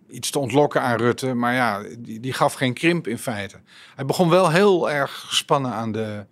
iets 0.09 0.31
te 0.31 0.39
ontlokken 0.39 0.83
aan 0.83 0.97
Rutte. 0.97 1.35
Maar 1.35 1.55
ja, 1.55 1.83
die, 1.99 2.21
die, 2.21 2.33
gaf 2.33 2.55
geen 2.55 2.75
krimp 2.75 3.07
in 3.07 3.19
feite. 3.19 3.57
Hij 3.95 4.05
begon 4.05 4.29
wel 4.29 4.51
heel 4.51 4.91
erg 4.91 5.13
gespannen 5.13 5.73
aan, 5.73 5.93
de, 5.93 6.27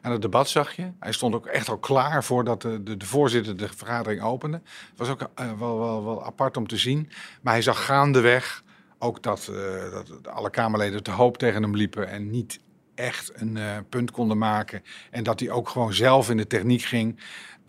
aan 0.00 0.12
het 0.12 0.22
debat, 0.22 0.48
zag 0.48 0.72
je. 0.76 0.90
Hij 0.98 1.12
stond 1.12 1.34
ook 1.34 1.46
echt 1.46 1.68
al 1.68 1.78
klaar 1.78 2.24
voordat 2.24 2.62
de, 2.62 2.82
de, 2.82 2.96
de 2.96 3.06
voorzitter 3.06 3.56
de 3.56 3.68
vergadering 3.68 4.22
opende. 4.22 4.60
Het 4.64 4.98
was 4.98 5.08
ook 5.08 5.20
uh, 5.20 5.52
wel, 5.58 5.78
wel, 5.78 6.04
wel 6.04 6.24
apart 6.24 6.56
om 6.56 6.66
te 6.66 6.76
zien. 6.76 7.10
Maar 7.42 7.52
hij 7.52 7.62
zag 7.62 7.84
gaandeweg 7.84 8.64
ook 8.98 9.22
dat, 9.22 9.48
uh, 9.50 9.92
dat 9.92 10.28
alle 10.28 10.50
Kamerleden 10.50 11.02
te 11.02 11.10
hoop 11.10 11.38
tegen 11.38 11.62
hem 11.62 11.76
liepen 11.76 12.08
en 12.08 12.30
niet 12.30 12.60
echt 12.94 13.32
een 13.34 13.58
punt 13.88 14.10
konden 14.10 14.38
maken. 14.38 14.82
En 15.10 15.22
dat 15.22 15.40
hij 15.40 15.50
ook 15.50 15.68
gewoon 15.68 15.92
zelf 15.92 16.30
in 16.30 16.36
de 16.36 16.46
techniek 16.46 16.82
ging 16.82 17.20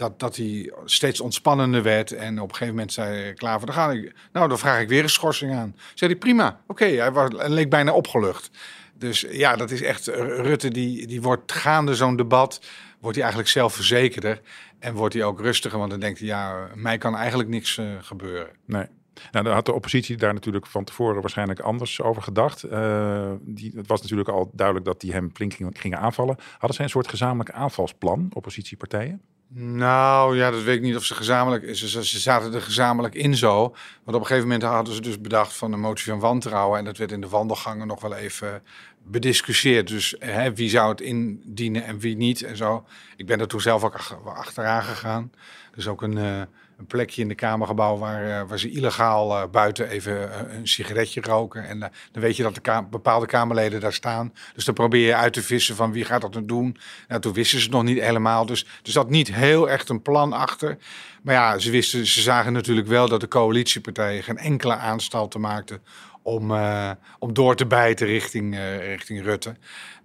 dat, 0.02 0.20
dat 0.20 0.36
hij 0.36 0.74
steeds 0.86 1.22
ontspannender 1.22 1.84
werd. 1.84 2.12
En 2.12 2.40
op 2.40 2.50
een 2.50 2.56
gegeven 2.56 2.74
moment 2.74 2.94
zei 2.94 3.34
Klaver, 3.34 3.66
dan 3.66 3.76
ga 3.76 3.92
ik, 3.92 4.16
nou, 4.34 4.48
dan 4.48 4.60
vraag 4.60 4.82
ik 4.82 4.88
weer 4.88 5.04
een 5.04 5.10
schorsing 5.10 5.56
aan. 5.56 5.76
Zei 5.94 6.12
hij, 6.12 6.20
prima, 6.20 6.62
oké, 6.68 6.86
hij, 6.86 7.12
was, 7.12 7.30
leek 7.32 7.70
bijna 7.70 7.92
opgelucht. 7.92 8.50
Dus 8.98 9.26
ja, 9.30 9.56
dat 9.56 9.72
is 9.72 9.82
echt, 9.82 10.08
Rutte 10.08 10.70
die, 10.70 11.08
die 11.08 11.22
wordt 11.22 11.52
gaande 11.52 11.96
zo'n 11.96 12.16
debat, 12.16 12.62
wordt 13.00 13.16
hij 13.16 13.26
eigenlijk 13.26 13.54
zelfverzekerder 13.54 14.42
en 14.80 14.94
wordt 14.94 15.14
hij 15.14 15.24
ook 15.24 15.40
rustiger. 15.40 15.80
Want 15.80 15.92
dan 15.92 16.00
denkt 16.00 16.20
hij, 16.20 16.28
ja, 16.28 16.68
mij 16.76 16.98
kan 16.98 17.16
eigenlijk 17.16 17.50
niks 17.50 17.80
gebeuren. 18.02 18.50
Nee. 18.66 18.86
Nou, 19.32 19.46
dan 19.46 19.54
had 19.54 19.66
de 19.66 19.74
oppositie 19.74 20.18
daar 20.18 20.34
natuurlijk 20.34 20.68
van 20.68 20.84
tevoren 20.84 21.22
waarschijnlijk 21.22 21.60
anders 21.60 22.02
over 22.02 22.22
gedacht. 22.22 22.66
Uh, 22.66 23.32
die, 23.42 23.72
het 23.76 23.88
was 23.88 24.02
natuurlijk 24.02 24.30
al 24.30 24.52
duidelijk 24.54 24.86
dat 24.86 25.02
die 25.02 25.12
hem 25.12 25.30
flink 25.34 25.54
gingen 25.74 26.00
aanvallen. 26.00 26.36
Hadden 26.52 26.74
zij 26.74 26.86
een 26.86 26.92
soort 26.92 27.08
gezamenlijk 27.08 27.52
aanvalsplan, 27.52 28.30
oppositiepartijen? 28.34 29.22
Nou 29.54 30.38
ja, 30.38 30.52
dat 30.52 30.64
weet 30.64 30.76
ik 30.76 30.82
niet 30.82 30.96
of 30.96 31.04
ze 31.04 31.16
gezamenlijk 31.16 31.76
Ze, 31.76 32.06
ze 32.06 32.20
zaten 32.20 32.54
er 32.54 32.62
gezamenlijk 32.62 33.16
in 33.16 33.36
zo. 33.36 33.60
Want 34.04 34.18
op 34.18 34.22
een 34.22 34.26
gegeven 34.26 34.48
moment 34.50 34.64
hadden 34.64 34.94
ze 34.94 35.02
dus 35.02 35.22
bedacht 35.22 35.54
van 35.54 35.74
een 35.74 35.80
motie 35.80 36.12
van 36.12 36.20
wantrouwen. 36.20 36.80
En 36.80 36.86
dat 36.86 36.98
werd 36.98 37.12
in 37.12 37.22
de 37.22 37.30
wandelgangen 37.30 37.88
nog 37.88 38.02
wel 38.02 38.16
even 38.16 38.64
bediscussieerd. 39.04 39.88
Dus 39.88 40.16
hè, 40.20 40.54
wie 40.54 40.70
zou 40.70 40.90
het 40.90 41.02
indienen 41.02 41.84
en 41.84 42.00
wie 42.00 42.16
niet 42.16 42.42
en 42.44 42.58
zo. 42.58 42.86
Ik 43.16 43.26
ben 43.26 43.40
er 43.40 43.48
toen 43.48 43.62
zelf 43.62 43.84
ook 43.84 43.96
achteraan 44.26 44.84
gegaan. 44.84 45.32
Dus 45.76 45.88
ook 45.88 46.02
een, 46.02 46.18
uh, 46.18 46.42
een 46.82 46.88
plekje 46.88 47.22
in 47.22 47.28
de 47.28 47.36
Kamergebouw 47.36 47.98
waar, 47.98 48.28
uh, 48.28 48.42
waar 48.48 48.60
ze 48.60 48.72
illegaal 48.72 49.32
uh, 49.32 49.44
buiten 49.52 49.90
even 49.90 50.30
een 50.58 50.68
sigaretje 50.68 51.22
roken. 51.22 51.68
En 51.68 51.80
dan 51.80 51.92
weet 52.22 52.36
je 52.36 52.44
dat 52.44 52.56
de 52.56 52.84
bepaalde 52.90 53.26
Kamerleden 53.26 53.80
daar 53.80 53.94
staan. 53.94 54.34
Dus 54.54 54.66
dan 54.66 54.74
probeer 54.74 55.08
je 55.08 55.16
uit 55.16 55.34
te 55.34 55.42
vissen 55.42 55.76
van 55.76 55.92
wie 55.92 56.06
gaat 56.06 56.22
dat 56.22 56.34
dan 56.34 56.46
doen. 56.46 56.78
Nou, 57.08 57.22
toen 57.22 57.34
wisten 57.34 57.58
ze 57.58 57.64
het 57.64 57.74
nog 57.74 57.84
niet 57.84 58.00
helemaal. 58.00 58.46
Dus 58.46 58.66
er 58.84 58.92
zat 58.92 59.10
niet 59.10 59.34
heel 59.34 59.70
echt 59.70 59.90
een 59.90 60.02
plan 60.02 60.34
achter. 60.34 60.78
Maar 61.22 61.36
ja, 61.36 61.58
ze, 61.58 61.72
wisten, 61.72 62.06
ze 62.08 62.22
zagen 62.22 62.54
natuurlijk 62.54 62.88
wel 62.88 63.10
dat 63.10 63.20
de 63.20 63.28
coalitiepartijen 63.28 64.24
geen 64.24 64.38
enkele 64.38 64.76
aanstalten 64.76 65.42
maakten 65.42 65.82
om, 66.22 66.52
uh, 66.52 66.92
om 67.20 67.34
door 67.34 67.56
te 67.56 67.66
bijten 67.66 68.08
richting, 68.08 68.54
uh, 68.54 68.78
richting 68.78 69.22
Rutte. 69.22 69.56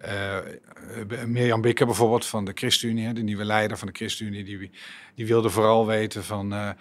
Uh, 0.07 0.37
Mirjam 1.27 1.61
Bikker 1.61 1.87
bijvoorbeeld 1.87 2.27
van 2.27 2.45
de 2.45 2.53
ChristenUnie, 2.55 3.13
de 3.13 3.23
nieuwe 3.23 3.45
leider 3.45 3.79
van 3.79 3.89
de 3.89 3.95
ChristenUnie, 3.95 4.45
die, 4.45 4.71
die 5.15 5.27
wilde 5.27 5.51
vooral 5.51 5.87
weten 5.87 6.25
van... 6.25 6.75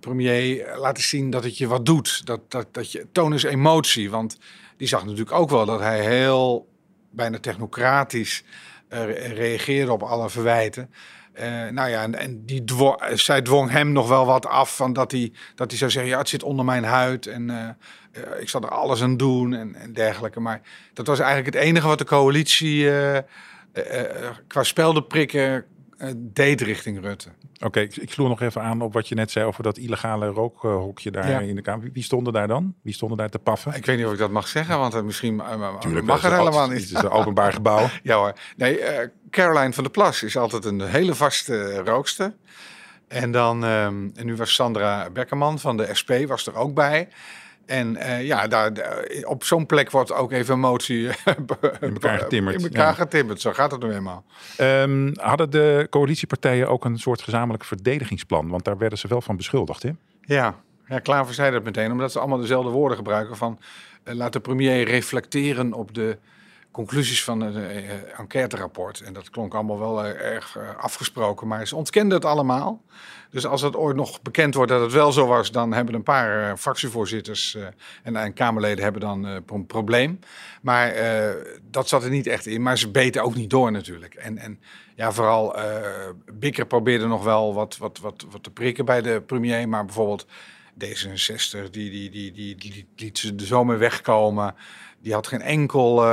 premier, 0.00 0.76
laten 0.78 1.02
zien 1.02 1.30
dat 1.30 1.44
het 1.44 1.58
je 1.58 1.66
wat 1.66 1.86
doet. 1.86 2.26
Dat, 2.26 2.50
dat, 2.50 2.74
dat 2.74 2.92
je, 2.92 3.06
toon 3.12 3.32
eens 3.32 3.42
emotie. 3.42 4.10
Want 4.10 4.38
die 4.76 4.88
zag 4.88 5.04
natuurlijk 5.04 5.32
ook 5.32 5.50
wel 5.50 5.66
dat 5.66 5.80
hij 5.80 6.00
heel 6.04 6.68
bijna 7.10 7.38
technocratisch 7.38 8.44
reageerde 8.88 9.92
op 9.92 10.02
alle 10.02 10.30
verwijten. 10.30 10.90
Uh, 11.40 11.68
nou 11.70 11.88
ja, 11.88 12.10
en, 12.12 12.44
die 12.46 12.64
dwong, 12.64 13.02
zij 13.14 13.42
dwong 13.42 13.70
hem 13.70 13.92
nog 13.92 14.08
wel 14.08 14.26
wat 14.26 14.46
af 14.46 14.76
van 14.76 14.92
dat 14.92 15.10
hij, 15.10 15.32
dat 15.54 15.70
hij 15.70 15.78
zou 15.78 15.90
zeggen, 15.90 16.10
ja, 16.10 16.18
het 16.18 16.28
zit 16.28 16.42
onder 16.42 16.64
mijn 16.64 16.84
huid 16.84 17.26
en 17.26 17.48
uh, 17.48 18.40
ik 18.40 18.48
zal 18.48 18.62
er 18.62 18.68
alles 18.68 19.02
aan 19.02 19.16
doen 19.16 19.54
en, 19.54 19.74
en, 19.74 19.92
dergelijke. 19.92 20.40
Maar 20.40 20.60
dat 20.92 21.06
was 21.06 21.18
eigenlijk 21.18 21.54
het 21.54 21.64
enige 21.64 21.86
wat 21.86 21.98
de 21.98 22.04
coalitie 22.04 22.90
qua 24.46 24.62
speldenprikken 24.62 25.64
deed 26.16 26.60
richting 26.60 27.00
Rutte. 27.00 27.28
Oké, 27.64 27.80
ik, 27.80 27.96
ik 27.96 28.12
sloeg 28.12 28.28
nog 28.28 28.40
even 28.40 28.62
aan 28.62 28.80
op 28.80 28.92
wat 28.92 29.08
je 29.08 29.14
net 29.14 29.30
zei 29.30 29.44
over 29.44 29.62
dat 29.62 29.78
illegale 29.78 30.26
rookhokje 30.26 31.10
daar 31.10 31.42
in 31.42 31.54
de 31.54 31.62
Kamer. 31.62 31.90
Wie 31.92 32.02
stonden 32.02 32.32
daar 32.32 32.48
dan? 32.48 32.74
Wie 32.82 32.94
stonden 32.94 33.18
daar 33.18 33.30
te 33.30 33.38
paffen? 33.38 33.74
Ik 33.74 33.86
weet 33.86 33.96
niet 33.96 34.06
of 34.06 34.12
ik 34.12 34.18
dat 34.18 34.30
mag 34.30 34.48
zeggen, 34.48 34.78
want 34.78 35.04
misschien 35.04 35.42
Tuurlijk, 35.80 36.06
mag 36.06 36.24
er 36.24 36.36
helemaal 36.36 36.68
niet. 36.68 36.80
Het 36.80 36.90
is 36.90 37.02
een 37.02 37.10
openbaar 37.10 37.52
gebouw. 37.60 37.86
ja 38.02 38.16
hoor. 38.16 38.32
Nee, 38.56 38.80
Caroline 39.30 39.72
van 39.72 39.82
der 39.82 39.92
Plas 39.92 40.22
is 40.22 40.36
altijd 40.36 40.64
een 40.64 40.80
hele 40.80 41.14
vaste 41.14 41.82
rookster. 41.82 42.34
En 43.08 43.30
dan, 43.30 43.64
um, 43.64 44.12
en 44.14 44.26
nu 44.26 44.36
was 44.36 44.54
Sandra 44.54 45.10
Beckerman 45.10 45.58
van 45.58 45.76
de 45.76 45.94
SP 46.00 46.10
was 46.26 46.46
er 46.46 46.54
ook 46.54 46.74
bij. 46.74 47.08
En 47.66 47.96
uh, 47.96 48.26
ja, 48.26 48.46
daar, 48.46 48.72
op 49.22 49.44
zo'n 49.44 49.66
plek 49.66 49.90
wordt 49.90 50.12
ook 50.12 50.32
even 50.32 50.54
emotie 50.54 51.06
in 51.80 51.92
elkaar 51.92 52.18
getimmerd. 52.18 52.56
In 52.56 52.62
elkaar 52.62 52.86
ja. 52.86 52.92
getimmerd, 52.92 53.40
zo 53.40 53.52
gaat 53.52 53.70
het 53.70 53.82
nu 53.82 53.92
eenmaal. 53.92 54.24
Um, 54.60 55.12
hadden 55.20 55.50
de 55.50 55.86
coalitiepartijen 55.90 56.68
ook 56.68 56.84
een 56.84 56.98
soort 56.98 57.22
gezamenlijk 57.22 57.64
verdedigingsplan? 57.64 58.48
Want 58.48 58.64
daar 58.64 58.78
werden 58.78 58.98
ze 58.98 59.08
wel 59.08 59.20
van 59.20 59.36
beschuldigd, 59.36 59.82
hè? 59.82 59.90
Ja, 60.20 60.54
ja 60.86 60.98
Klaver 60.98 61.34
zei 61.34 61.50
dat 61.50 61.64
meteen, 61.64 61.92
omdat 61.92 62.12
ze 62.12 62.18
allemaal 62.18 62.38
dezelfde 62.38 62.70
woorden 62.70 62.96
gebruiken 62.96 63.36
van... 63.36 63.58
Uh, 64.04 64.14
laat 64.14 64.32
de 64.32 64.40
premier 64.40 64.84
reflecteren 64.84 65.72
op 65.72 65.94
de 65.94 66.18
conclusies 66.76 67.24
van 67.24 67.40
het 67.40 67.54
uh, 67.54 68.18
enquêterapport. 68.18 69.00
En 69.00 69.12
dat 69.12 69.30
klonk 69.30 69.54
allemaal 69.54 69.78
wel 69.78 70.04
erg 70.04 70.58
afgesproken, 70.78 71.46
maar 71.46 71.66
ze 71.66 71.76
ontkenden 71.76 72.16
het 72.16 72.24
allemaal. 72.24 72.82
Dus 73.30 73.46
als 73.46 73.62
het 73.62 73.76
ooit 73.76 73.96
nog 73.96 74.22
bekend 74.22 74.54
wordt 74.54 74.70
dat 74.70 74.80
het 74.80 74.92
wel 74.92 75.12
zo 75.12 75.26
was, 75.26 75.50
dan 75.50 75.72
hebben 75.72 75.94
een 75.94 76.02
paar 76.02 76.50
uh, 76.50 76.56
fractievoorzitters 76.56 77.54
uh, 77.54 77.66
en, 78.02 78.16
en, 78.16 78.32
Kamerleden 78.32 78.82
hebben 78.82 79.00
dan 79.00 79.26
uh, 79.26 79.36
een 79.46 79.66
probleem. 79.66 80.18
Maar 80.62 80.94
dat 81.70 81.88
zat 81.88 82.04
er 82.04 82.10
niet 82.10 82.26
echt 82.26 82.46
in. 82.46 82.62
Maar 82.62 82.78
ze 82.78 82.90
beten 82.90 83.22
ook 83.22 83.34
niet 83.34 83.50
door 83.50 83.72
natuurlijk. 83.72 84.14
En, 84.14 84.38
en 84.38 84.60
ja, 84.94 85.12
vooral 85.12 85.56
Bikker 86.32 86.66
probeerde 86.66 87.06
nog 87.06 87.24
wel 87.24 87.54
wat, 87.54 87.76
wat, 87.76 87.98
wat, 87.98 88.24
wat 88.30 88.42
te 88.42 88.50
prikken 88.50 88.84
bij 88.84 89.02
de 89.02 89.22
premier. 89.26 89.68
Maar 89.68 89.84
bijvoorbeeld 89.84 90.26
D66, 90.84 91.70
die, 91.70 91.90
die, 91.90 92.10
die, 92.10 92.32
die, 92.32 92.56
die, 92.56 92.86
liet 92.96 93.18
ze 93.18 93.34
de 93.34 93.44
zomer 93.44 93.78
wegkomen. 93.78 94.54
Die 95.00 95.12
had 95.12 95.26
geen 95.26 95.42
enkel 95.42 96.04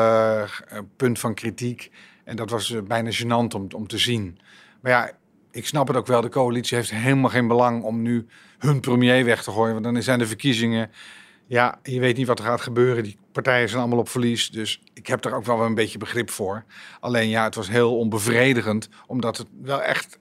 punt 0.95 1.19
van 1.19 1.33
kritiek. 1.33 1.91
En 2.23 2.35
dat 2.35 2.49
was 2.49 2.75
bijna 2.87 3.11
gênant 3.11 3.55
om, 3.55 3.67
om 3.75 3.87
te 3.87 3.97
zien. 3.97 4.39
Maar 4.81 4.91
ja, 4.91 5.11
ik 5.51 5.65
snap 5.65 5.87
het 5.87 5.97
ook 5.97 6.07
wel. 6.07 6.21
De 6.21 6.29
coalitie 6.29 6.77
heeft 6.77 6.91
helemaal 6.91 7.29
geen 7.29 7.47
belang 7.47 7.83
om 7.83 8.01
nu 8.01 8.25
hun 8.57 8.79
premier 8.79 9.25
weg 9.25 9.43
te 9.43 9.51
gooien. 9.51 9.73
Want 9.73 9.85
dan 9.85 10.03
zijn 10.03 10.19
de 10.19 10.27
verkiezingen. 10.27 10.91
Ja, 11.47 11.79
je 11.83 11.99
weet 11.99 12.17
niet 12.17 12.27
wat 12.27 12.39
er 12.39 12.45
gaat 12.45 12.61
gebeuren. 12.61 13.03
Die 13.03 13.17
partijen 13.31 13.69
zijn 13.69 13.81
allemaal 13.81 13.99
op 13.99 14.09
verlies. 14.09 14.49
Dus 14.49 14.81
ik 14.93 15.07
heb 15.07 15.25
er 15.25 15.35
ook 15.35 15.45
wel 15.45 15.61
een 15.61 15.75
beetje 15.75 15.97
begrip 15.97 16.29
voor. 16.29 16.63
Alleen 16.99 17.29
ja, 17.29 17.43
het 17.43 17.55
was 17.55 17.69
heel 17.69 17.97
onbevredigend. 17.97 18.89
Omdat 19.07 19.37
het 19.37 19.47
wel 19.61 19.81
echt 19.81 20.19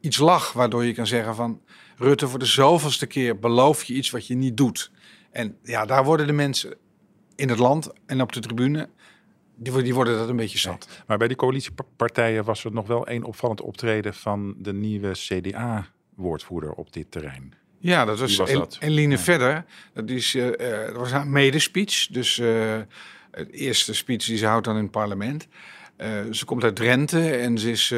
iets 0.00 0.18
lag 0.18 0.52
waardoor 0.52 0.84
je 0.84 0.94
kan 0.94 1.06
zeggen 1.06 1.34
van... 1.34 1.60
Rutte, 1.96 2.28
voor 2.28 2.38
de 2.38 2.44
zoveelste 2.44 3.06
keer 3.06 3.38
beloof 3.38 3.84
je 3.84 3.94
iets 3.94 4.10
wat 4.10 4.26
je 4.26 4.34
niet 4.34 4.56
doet. 4.56 4.90
En 5.30 5.56
ja, 5.62 5.84
daar 5.84 6.04
worden 6.04 6.26
de 6.26 6.32
mensen 6.32 6.74
in 7.40 7.48
het 7.48 7.58
land 7.58 7.90
en 8.06 8.20
op 8.20 8.32
de 8.32 8.40
tribune 8.40 8.88
die, 9.56 9.82
die 9.82 9.94
worden 9.94 10.16
dat 10.16 10.28
een 10.28 10.36
beetje 10.36 10.58
zat. 10.58 10.88
Maar 11.06 11.18
bij 11.18 11.28
die 11.28 11.36
coalitiepartijen 11.36 12.44
was 12.44 12.64
er 12.64 12.72
nog 12.72 12.86
wel 12.86 13.06
één 13.06 13.24
opvallend 13.24 13.60
optreden 13.60 14.14
van 14.14 14.54
de 14.58 14.72
nieuwe 14.72 15.10
CDA-woordvoerder 15.12 16.72
op 16.72 16.92
dit 16.92 17.10
terrein. 17.10 17.54
Ja, 17.78 18.04
dat 18.04 18.18
was, 18.18 18.36
was 18.36 18.52
dat? 18.52 18.76
Eline 18.80 19.18
Verder. 19.18 19.64
Dat, 19.94 20.10
is, 20.10 20.34
uh, 20.34 20.46
dat 20.86 20.96
was 20.96 21.10
haar 21.10 21.26
medespeech. 21.26 22.06
Dus 22.06 22.38
uh, 22.38 22.78
het 23.30 23.50
eerste 23.50 23.94
speech 23.94 24.24
die 24.24 24.36
ze 24.36 24.46
houdt 24.46 24.64
dan 24.64 24.76
in 24.76 24.82
het 24.82 24.90
parlement. 24.90 25.48
Uh, 26.02 26.06
ze 26.30 26.44
komt 26.44 26.64
uit 26.64 26.76
Drenthe 26.76 27.30
en 27.30 27.58
ze 27.58 27.70
is 27.70 27.92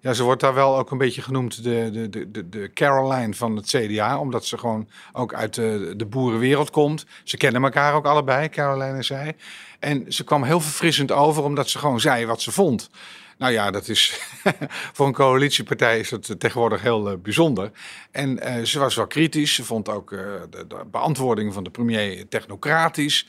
ja, 0.00 0.12
ze 0.12 0.22
wordt 0.22 0.40
daar 0.40 0.54
wel 0.54 0.78
ook 0.78 0.90
een 0.90 0.98
beetje 0.98 1.22
genoemd 1.22 1.62
de, 1.62 2.08
de, 2.10 2.30
de, 2.30 2.48
de 2.48 2.70
Caroline 2.74 3.34
van 3.34 3.56
het 3.56 3.66
CDA. 3.66 4.18
Omdat 4.18 4.44
ze 4.46 4.58
gewoon 4.58 4.88
ook 5.12 5.34
uit 5.34 5.54
de, 5.54 5.94
de 5.96 6.06
boerenwereld 6.06 6.70
komt. 6.70 7.06
Ze 7.24 7.36
kennen 7.36 7.62
elkaar 7.62 7.94
ook 7.94 8.06
allebei, 8.06 8.48
Caroline 8.48 8.96
en 8.96 9.04
zij. 9.04 9.36
En 9.78 10.12
ze 10.12 10.24
kwam 10.24 10.42
heel 10.42 10.60
verfrissend 10.60 11.12
over 11.12 11.42
omdat 11.42 11.68
ze 11.68 11.78
gewoon 11.78 12.00
zei 12.00 12.26
wat 12.26 12.42
ze 12.42 12.52
vond. 12.52 12.90
Nou 13.38 13.52
ja, 13.52 13.70
dat 13.70 13.88
is 13.88 14.20
voor 14.94 15.06
een 15.06 15.12
coalitiepartij 15.12 15.98
is 15.98 16.10
het 16.10 16.34
tegenwoordig 16.38 16.82
heel 16.82 17.10
uh, 17.10 17.18
bijzonder. 17.22 17.70
En 18.10 18.66
ze 18.66 18.78
was 18.78 18.94
wel 18.94 19.06
kritisch. 19.06 19.54
Ze 19.54 19.64
vond 19.64 19.88
ook 19.88 20.10
de, 20.10 20.66
beantwoording 20.90 21.52
van 21.52 21.64
de 21.64 21.70
premier 21.70 22.28
technocratisch. 22.28 23.26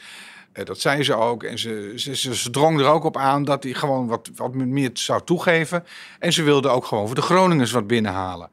Eh, 0.51 0.65
dat 0.65 0.79
zei 0.79 1.03
ze 1.03 1.15
ook. 1.15 1.43
En 1.43 1.59
ze, 1.59 1.93
ze, 1.95 2.35
ze, 2.35 2.49
drong 2.49 2.79
er 2.79 2.85
ook 2.85 3.03
op 3.03 3.17
aan 3.17 3.43
dat 3.43 3.63
hij 3.63 3.73
gewoon 3.73 4.07
wat, 4.07 4.29
wat 4.35 4.53
meer 4.53 4.89
zou 4.93 5.21
toegeven. 5.23 5.83
En 6.19 6.33
ze 6.33 6.43
wilde 6.43 6.69
ook 6.69 6.85
gewoon 6.85 7.05
voor 7.05 7.15
de 7.15 7.21
Groningers 7.21 7.71
wat 7.71 7.87
binnenhalen. 7.87 8.49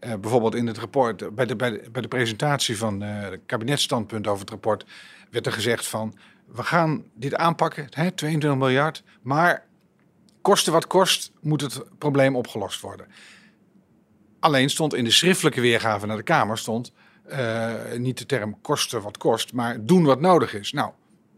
Uh, 0.00 0.14
bijvoorbeeld 0.14 0.54
in 0.54 0.66
het 0.66 0.78
rapport, 0.78 1.34
bij 1.34 1.46
de, 1.46 1.56
bij 1.56 1.70
de, 1.70 1.82
bij 1.92 2.02
de 2.02 2.08
presentatie 2.08 2.78
van 2.78 3.00
het 3.00 3.40
kabinetstandpunt 3.46 4.26
over 4.26 4.40
het 4.40 4.50
rapport, 4.50 4.84
werd 5.30 5.46
er 5.46 5.52
gezegd 5.52 5.86
van, 5.86 6.14
we 6.46 6.62
gaan 6.62 7.04
dit 7.14 7.34
aanpakken, 7.34 7.86
hè, 7.90 8.10
22 8.10 8.58
miljard, 8.58 9.02
maar 9.22 9.66
koste 10.42 10.70
wat 10.70 10.86
kost, 10.86 11.32
moet 11.40 11.60
het 11.60 11.82
probleem 11.98 12.36
opgelost 12.36 12.80
worden. 12.80 13.06
Alleen 14.38 14.70
stond 14.70 14.94
in 14.94 15.04
de 15.04 15.10
schriftelijke 15.10 15.60
weergave 15.60 16.06
naar 16.06 16.16
de 16.16 16.22
Kamer, 16.22 16.58
stond 16.58 16.92
niet 17.96 18.18
de 18.18 18.26
term 18.26 18.60
kosten 18.60 19.02
wat 19.02 19.18
kost, 19.18 19.52
maar 19.52 19.84
doen 19.84 20.04
wat 20.04 20.20
nodig 20.20 20.54
is. 20.54 20.72
Nou, 20.72 20.92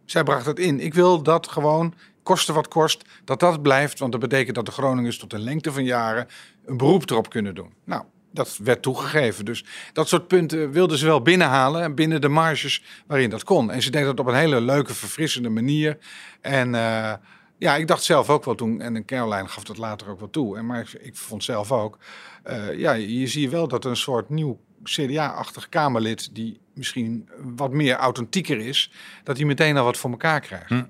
zij 0.05 0.23
bracht 0.23 0.47
het 0.47 0.59
in. 0.59 0.81
Ik 0.81 0.95
wil 0.95 1.23
dat 1.23 1.49
gewoon, 1.49 1.95
koste 2.23 2.53
wat 2.53 2.69
kost, 2.69 3.05
dat 3.25 3.41
dat 3.41 3.63
blijft. 3.63 3.99
Want 3.99 4.13
dat 4.13 4.21
betekent 4.21 4.55
dat 4.55 4.67
de 4.67 4.73
Groningers 4.73 5.19
tot 5.19 5.33
een 5.33 5.41
lengte 5.41 5.73
van 5.73 5.85
jaren 5.85 6.27
een 6.65 6.77
beroep 6.77 7.11
erop 7.11 7.31
kunnen 7.31 7.55
doen. 7.55 7.73
Nou, 7.85 8.03
dat 8.33 8.59
werd 8.63 8.83
toegegeven. 8.83 9.45
Dus 9.45 9.65
dat 9.93 10.09
soort 10.09 10.29
punten 10.29 10.71
wilden 10.71 10.99
ze 10.99 11.07
wel 11.07 11.23
binnenhalen. 11.23 11.95
Binnen 11.95 12.21
de 12.21 12.29
marges 12.29 12.83
waarin 13.07 13.31
dat 13.31 13.45
kon. 13.45 13.71
En 13.71 13.83
ze 13.83 13.91
deed 13.91 14.05
dat 14.05 14.21
op 14.21 14.27
een 14.27 14.35
hele 14.35 14.61
leuke, 14.61 14.95
verfrissende 14.95 15.49
manier. 15.49 15.99
En 16.41 16.75
uh, 16.75 17.13
ja, 17.59 17.77
ik 17.77 17.87
dacht 17.87 18.03
zelf 18.03 18.31
ook 18.31 18.45
wel 18.45 18.55
toen. 18.55 18.81
En 18.81 19.05
Caroline 19.05 19.49
gaf 19.49 19.65
dat 19.65 19.79
later 19.79 20.09
ook 20.09 20.19
wel 20.19 20.31
toe. 20.31 20.57
En, 20.57 20.67
maar 20.67 20.93
ik, 21.01 21.17
vond 21.17 21.45
zelf 21.45 21.73
ook. 21.73 21.99
Uh, 22.47 22.79
ja, 22.79 22.93
je 22.93 23.27
ziet 23.27 23.51
wel 23.51 23.69
dat 23.69 23.85
een 23.85 23.97
soort 23.97 24.29
nieuw 24.29 24.61
CDA-achtig 24.85 25.69
Kamerlid 25.69 26.35
die 26.35 26.61
misschien 26.75 27.29
wat 27.57 27.73
meer 27.73 27.97
authentieker 27.97 28.59
is, 28.59 28.93
dat 29.25 29.37
hij 29.37 29.47
meteen 29.47 29.77
al 29.77 29.85
wat 29.85 29.97
voor 29.97 30.11
elkaar 30.11 30.41
krijgt. 30.41 30.69
Hm. 30.69 30.85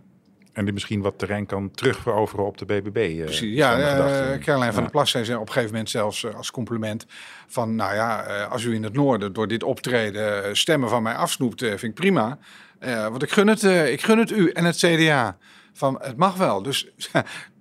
En 0.53 0.65
die 0.65 0.73
misschien 0.73 1.01
wat 1.01 1.19
terrein 1.19 1.47
kan 1.47 1.71
terugveroveren 1.71 2.47
op 2.47 2.59
de 2.59 2.65
BBB. 2.65 2.97
Uh, 2.97 3.25
Precies, 3.25 3.57
ja. 3.57 3.79
Uh, 3.79 4.39
Caroline 4.39 4.73
van 4.73 4.83
der 4.83 4.91
Plas 4.91 5.11
zei 5.11 5.35
op 5.35 5.41
een 5.41 5.47
gegeven 5.47 5.71
moment 5.71 5.91
zelfs 5.91 6.35
als 6.35 6.51
compliment 6.51 7.07
van... 7.47 7.75
nou 7.75 7.95
ja, 7.95 8.45
als 8.45 8.65
u 8.65 8.75
in 8.75 8.83
het 8.83 8.93
noorden 8.93 9.33
door 9.33 9.49
dit 9.49 9.63
optreden 9.63 10.57
stemmen 10.57 10.89
van 10.89 11.03
mij 11.03 11.15
afsnoept, 11.15 11.61
vind 11.61 11.83
ik 11.83 11.95
prima. 11.95 12.39
want 12.81 13.23
ik 13.23 13.31
gun, 13.31 13.47
het, 13.47 13.63
ik 13.63 14.03
gun 14.03 14.19
het 14.19 14.31
u 14.31 14.51
en 14.51 14.65
het 14.65 14.77
CDA. 14.77 15.37
Van, 15.73 15.99
het 16.03 16.17
mag 16.17 16.37
wel. 16.37 16.63
Dus 16.63 16.89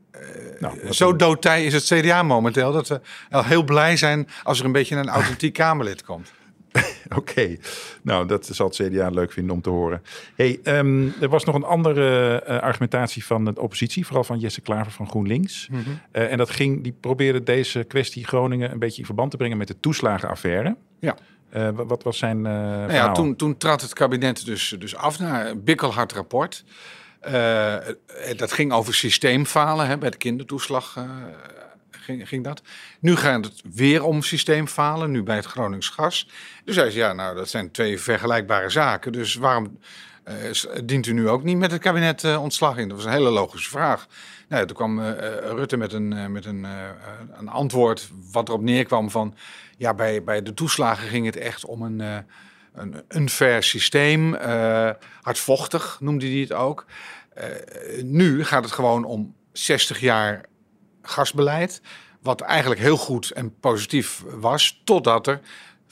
nou, 0.60 0.94
zo 0.94 1.16
doodtij 1.16 1.66
is 1.66 1.74
het 1.74 1.84
CDA 1.84 2.24
momenteel 2.24 2.72
dat 2.72 2.88
we 2.88 3.02
al 3.30 3.44
heel 3.44 3.64
blij 3.64 3.98
zijn 3.98 4.28
als 4.44 4.60
er 4.60 4.66
een 4.66 4.72
beetje 4.72 4.96
een 4.96 5.10
authentiek 5.10 5.54
Kamerlid 5.62 6.04
komt. 6.04 6.32
Oké, 7.16 7.58
nou 8.02 8.28
dat 8.28 8.50
zal 8.52 8.68
het 8.68 8.76
CDA 8.76 9.10
leuk 9.10 9.32
vinden 9.32 9.56
om 9.56 9.62
te 9.62 9.70
horen. 9.70 10.02
Hey, 10.36 10.60
um, 10.64 11.14
er 11.22 11.30
was 11.30 11.44
nog 11.44 11.56
een 11.56 11.64
andere 11.64 12.44
uh, 12.48 12.60
argumentatie 12.60 13.26
van 13.26 13.46
de 13.46 13.62
oppositie, 13.62 14.06
vooral 14.06 14.24
van 14.24 14.40
Jesse 14.40 14.62
Klaver 14.62 14.92
van 14.92 15.10
GroenLinks. 15.10 15.68
Mm 15.72 15.84
-hmm. 15.84 16.00
uh, 16.14 16.32
en 16.32 16.38
dat 16.38 16.50
ging, 16.50 16.84
die 16.84 16.96
probeerde 17.00 17.44
deze 17.44 17.84
kwestie 17.84 18.26
Groningen 18.26 18.72
een 18.72 18.80
beetje 18.80 19.00
in 19.00 19.06
verband 19.06 19.32
te 19.32 19.38
brengen 19.38 19.58
met 19.58 19.68
de 19.68 19.80
toeslagenaffaire. 19.80 20.76
Ja. 21.00 21.16
Uh, 21.56 21.70
wat 21.74 22.04
was 22.04 22.18
zijn. 22.18 22.42
Nou 22.42 22.94
ja, 22.94 23.12
toen, 23.12 23.36
toen 23.36 23.58
trad 23.58 23.82
het 23.82 23.94
kabinet 23.94 24.46
dus, 24.46 24.76
dus 24.80 24.96
af 24.96 25.20
naar 25.20 25.50
een 25.50 25.64
bikkelhard 25.64 26.14
rapport. 26.14 26.64
Dat 28.36 28.52
ging 28.52 28.72
over 28.72 28.94
systeemfalen 28.94 29.88
hè, 29.88 29.98
bij 29.98 30.10
de 30.10 30.18
kindertoeslag 30.18 31.06
ging, 31.92 32.28
ging 32.28 32.44
dat. 32.44 32.62
Nu 33.00 33.16
gaat 33.16 33.46
het 33.46 33.62
weer 33.74 34.04
om 34.04 34.22
systeemfalen, 34.22 35.12
nu 35.12 35.24
bij 35.24 35.36
het 35.36 35.46
Gronings 35.46 35.90
Gas. 35.90 36.30
Dus 36.66 36.76
hij 36.76 36.92
zei, 36.92 37.06
ja, 37.06 37.14
nou, 37.14 37.36
dat 37.36 37.50
zijn 37.50 37.72
twee 37.72 38.00
vergelijkbare 38.00 38.70
zaken. 38.70 39.12
Dus 39.12 39.36
waarom 39.36 39.80
uh, 40.26 40.36
dient 40.84 41.08
u 41.08 41.14
nu 41.14 41.30
ook 41.30 41.44
niet 41.44 41.58
met 41.58 41.72
het 41.72 41.82
kabinet 41.82 42.38
ontslag 42.38 42.78
in? 42.78 42.88
Dat 42.88 42.98
was 42.98 43.06
een 43.06 43.12
hele 43.12 43.30
logische 43.30 43.70
vraag. 43.70 44.08
Nou, 44.48 44.66
toen 44.66 44.76
kwam 44.76 45.02
Rutte 45.02 45.78
met, 45.78 45.94
een, 45.94 46.32
met 46.32 46.46
een, 46.46 46.68
een 47.34 47.48
antwoord 47.50 48.10
wat 48.32 48.48
erop 48.48 48.62
neerkwam 48.62 49.12
van... 49.12 49.36
ja, 49.78 49.94
bij, 49.94 50.24
bij 50.24 50.42
de 50.42 50.54
toeslagen 50.54 51.08
ging 51.08 51.26
het 51.26 51.38
echt 51.38 51.66
om 51.66 51.82
een, 51.82 52.26
een 52.74 53.04
unfair 53.10 53.64
systeem. 53.64 54.34
hardvochtig 55.22 55.98
noemde 56.00 56.26
hij 56.26 56.40
het 56.40 56.54
ook. 56.54 56.86
nu 58.04 58.44
gaat 58.44 58.64
het 58.64 58.74
gewoon 58.74 59.04
om 59.04 59.36
60 59.52 60.00
jaar 60.00 60.46
gasbeleid. 61.02 61.82
Wat 62.22 62.42
eigenlijk 62.42 62.82
heel 62.82 62.98
goed 62.98 63.32
en 63.32 63.60
positief 63.60 64.24
was, 64.28 64.82
totdat 64.84 65.28
er 65.28 65.42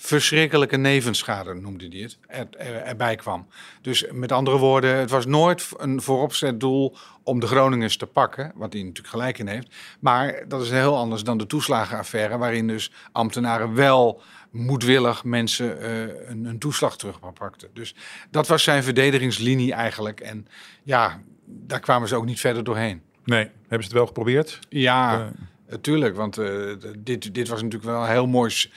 verschrikkelijke 0.01 0.77
nevenschade, 0.77 1.53
noemde 1.53 1.87
hij 1.87 2.09
het, 2.27 2.55
er, 2.57 2.75
erbij 2.75 3.15
kwam. 3.15 3.47
Dus 3.81 4.05
met 4.11 4.31
andere 4.31 4.57
woorden, 4.57 4.95
het 4.95 5.09
was 5.09 5.25
nooit 5.25 5.67
een 5.77 6.01
vooropzet 6.01 6.59
doel 6.59 6.95
om 7.23 7.39
de 7.39 7.47
Groningers 7.47 7.97
te 7.97 8.05
pakken, 8.05 8.51
wat 8.55 8.73
hij 8.73 8.81
natuurlijk 8.81 9.07
gelijk 9.07 9.37
in 9.37 9.47
heeft. 9.47 9.67
Maar 9.99 10.43
dat 10.47 10.61
is 10.61 10.69
heel 10.69 10.97
anders 10.97 11.23
dan 11.23 11.37
de 11.37 11.47
toeslagenaffaire, 11.47 12.37
waarin 12.37 12.67
dus 12.67 12.91
ambtenaren 13.11 13.73
wel 13.73 14.21
moedwillig 14.49 15.23
mensen 15.23 15.77
uh, 15.81 16.29
een, 16.29 16.45
een, 16.45 16.59
toeslag 16.59 16.97
terugpakten. 16.97 17.69
Dus 17.73 17.95
dat 18.31 18.47
was 18.47 18.63
zijn 18.63 18.83
verdedigingslinie 18.83 19.73
eigenlijk. 19.73 20.19
En 20.19 20.47
ja, 20.83 21.21
daar 21.45 21.79
kwamen 21.79 22.07
ze 22.07 22.15
ook 22.15 22.25
niet 22.25 22.39
verder 22.39 22.63
doorheen. 22.63 23.01
Nee, 23.23 23.43
hebben 23.43 23.67
ze 23.69 23.83
het 23.83 23.91
wel 23.91 24.05
geprobeerd? 24.05 24.59
Ja, 24.69 25.31
natuurlijk. 25.69 26.15
Want 26.15 26.37
uh, 26.37 26.75
dit, 26.97 27.33
dit 27.33 27.47
was 27.47 27.61
natuurlijk 27.61 27.91
wel 27.91 28.01
een 28.01 28.09
heel 28.09 28.27
mooi 28.27 28.71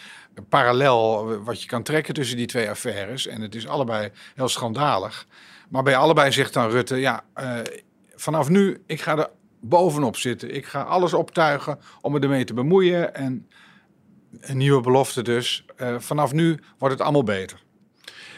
parallel 0.48 1.26
wat 1.42 1.62
je 1.62 1.68
kan 1.68 1.82
trekken 1.82 2.14
tussen 2.14 2.36
die 2.36 2.46
twee 2.46 2.70
affaires. 2.70 3.26
En 3.26 3.40
het 3.40 3.54
is 3.54 3.66
allebei 3.66 4.10
heel 4.34 4.48
schandalig. 4.48 5.26
Maar 5.68 5.82
bij 5.82 5.96
allebei 5.96 6.32
zegt 6.32 6.52
dan 6.52 6.70
Rutte, 6.70 6.96
ja, 6.96 7.24
vanaf 8.14 8.48
nu, 8.48 8.82
ik 8.86 9.00
ga 9.00 9.18
er 9.18 9.28
bovenop 9.60 10.16
zitten. 10.16 10.54
Ik 10.54 10.66
ga 10.66 10.82
alles 10.82 11.12
optuigen 11.12 11.78
om 12.00 12.12
me 12.12 12.20
ermee 12.20 12.44
te 12.44 12.54
bemoeien. 12.54 13.14
En 13.14 13.48
een 14.40 14.56
nieuwe 14.56 14.80
belofte 14.80 15.22
dus. 15.22 15.64
Uh, 15.76 15.98
vanaf 15.98 16.32
nu 16.32 16.58
wordt 16.78 16.94
het 16.94 17.02
allemaal 17.02 17.24
beter. 17.24 17.62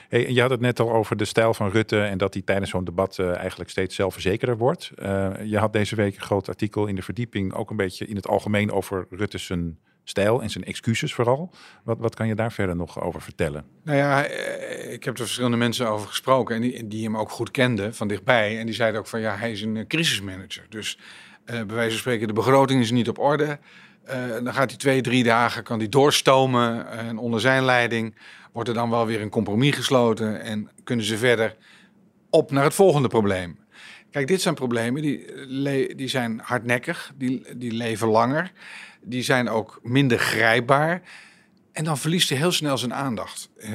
Hey, 0.08 0.30
je 0.30 0.40
had 0.40 0.50
het 0.50 0.60
net 0.60 0.80
al 0.80 0.92
over 0.92 1.16
de 1.16 1.24
stijl 1.24 1.54
van 1.54 1.70
Rutte 1.70 2.00
en 2.00 2.18
dat 2.18 2.34
hij 2.34 2.42
tijdens 2.42 2.70
zo'n 2.70 2.84
debat 2.84 3.18
uh, 3.18 3.36
eigenlijk 3.36 3.70
steeds 3.70 3.94
zelfverzekerder 3.94 4.56
wordt. 4.56 4.90
Uh, 4.96 5.30
je 5.44 5.58
had 5.58 5.72
deze 5.72 5.96
week 5.96 6.14
een 6.14 6.22
groot 6.22 6.48
artikel 6.48 6.86
in 6.86 6.94
de 6.94 7.02
verdieping 7.02 7.54
ook 7.54 7.70
een 7.70 7.76
beetje 7.76 8.06
in 8.06 8.16
het 8.16 8.28
algemeen 8.28 8.72
over 8.72 9.06
Rutte's 9.10 9.46
zijn 9.46 9.78
stijl 10.04 10.42
en 10.42 10.50
zijn 10.50 10.64
excuses 10.64 11.14
vooral. 11.14 11.50
Wat, 11.84 11.98
wat 11.98 12.14
kan 12.14 12.26
je 12.26 12.34
daar 12.34 12.52
verder 12.52 12.76
nog 12.76 13.00
over 13.00 13.22
vertellen? 13.22 13.64
Nou 13.84 13.98
ja, 13.98 14.24
eh, 14.24 14.92
ik 14.92 15.04
heb 15.04 15.14
er 15.14 15.24
verschillende 15.24 15.56
mensen 15.56 15.88
over 15.88 16.08
gesproken 16.08 16.56
en 16.56 16.62
die, 16.62 16.86
die 16.86 17.04
hem 17.04 17.16
ook 17.16 17.30
goed 17.30 17.50
kenden 17.50 17.94
van 17.94 18.08
dichtbij. 18.08 18.58
En 18.58 18.66
die 18.66 18.74
zeiden 18.74 19.00
ook 19.00 19.06
van 19.06 19.20
ja, 19.20 19.36
hij 19.36 19.52
is 19.52 19.62
een 19.62 19.86
crisismanager. 19.86 20.66
Dus 20.68 20.98
uh, 21.46 21.52
bij 21.52 21.76
wijze 21.76 21.90
van 21.90 21.98
spreken, 21.98 22.26
de 22.26 22.32
begroting 22.32 22.80
is 22.80 22.90
niet 22.90 23.08
op 23.08 23.18
orde. 23.18 23.58
Uh, 24.08 24.44
dan 24.44 24.54
gaat 24.54 24.70
hij 24.70 24.78
twee, 24.78 25.00
drie 25.00 25.24
dagen, 25.24 25.62
kan 25.62 25.78
hij 25.78 25.88
doorstomen 25.88 26.90
en 26.90 27.18
onder 27.18 27.40
zijn 27.40 27.64
leiding 27.64 28.14
wordt 28.52 28.68
er 28.68 28.74
dan 28.74 28.90
wel 28.90 29.06
weer 29.06 29.20
een 29.20 29.28
compromis 29.28 29.74
gesloten 29.74 30.40
en 30.40 30.70
kunnen 30.84 31.04
ze 31.04 31.18
verder 31.18 31.56
op 32.30 32.50
naar 32.50 32.64
het 32.64 32.74
volgende 32.74 33.08
probleem. 33.08 33.58
Kijk, 34.10 34.26
dit 34.26 34.40
zijn 34.40 34.54
problemen 34.54 35.02
die, 35.02 35.94
die 35.94 36.08
zijn 36.08 36.40
hardnekkig, 36.44 37.12
die, 37.16 37.56
die 37.56 37.72
leven 37.72 38.08
langer, 38.08 38.52
die 39.02 39.22
zijn 39.22 39.48
ook 39.48 39.80
minder 39.82 40.18
grijpbaar. 40.18 41.02
En 41.72 41.84
dan 41.84 41.98
verliest 41.98 42.28
hij 42.28 42.38
heel 42.38 42.52
snel 42.52 42.78
zijn 42.78 42.94
aandacht. 42.94 43.50
Uh, 43.56 43.70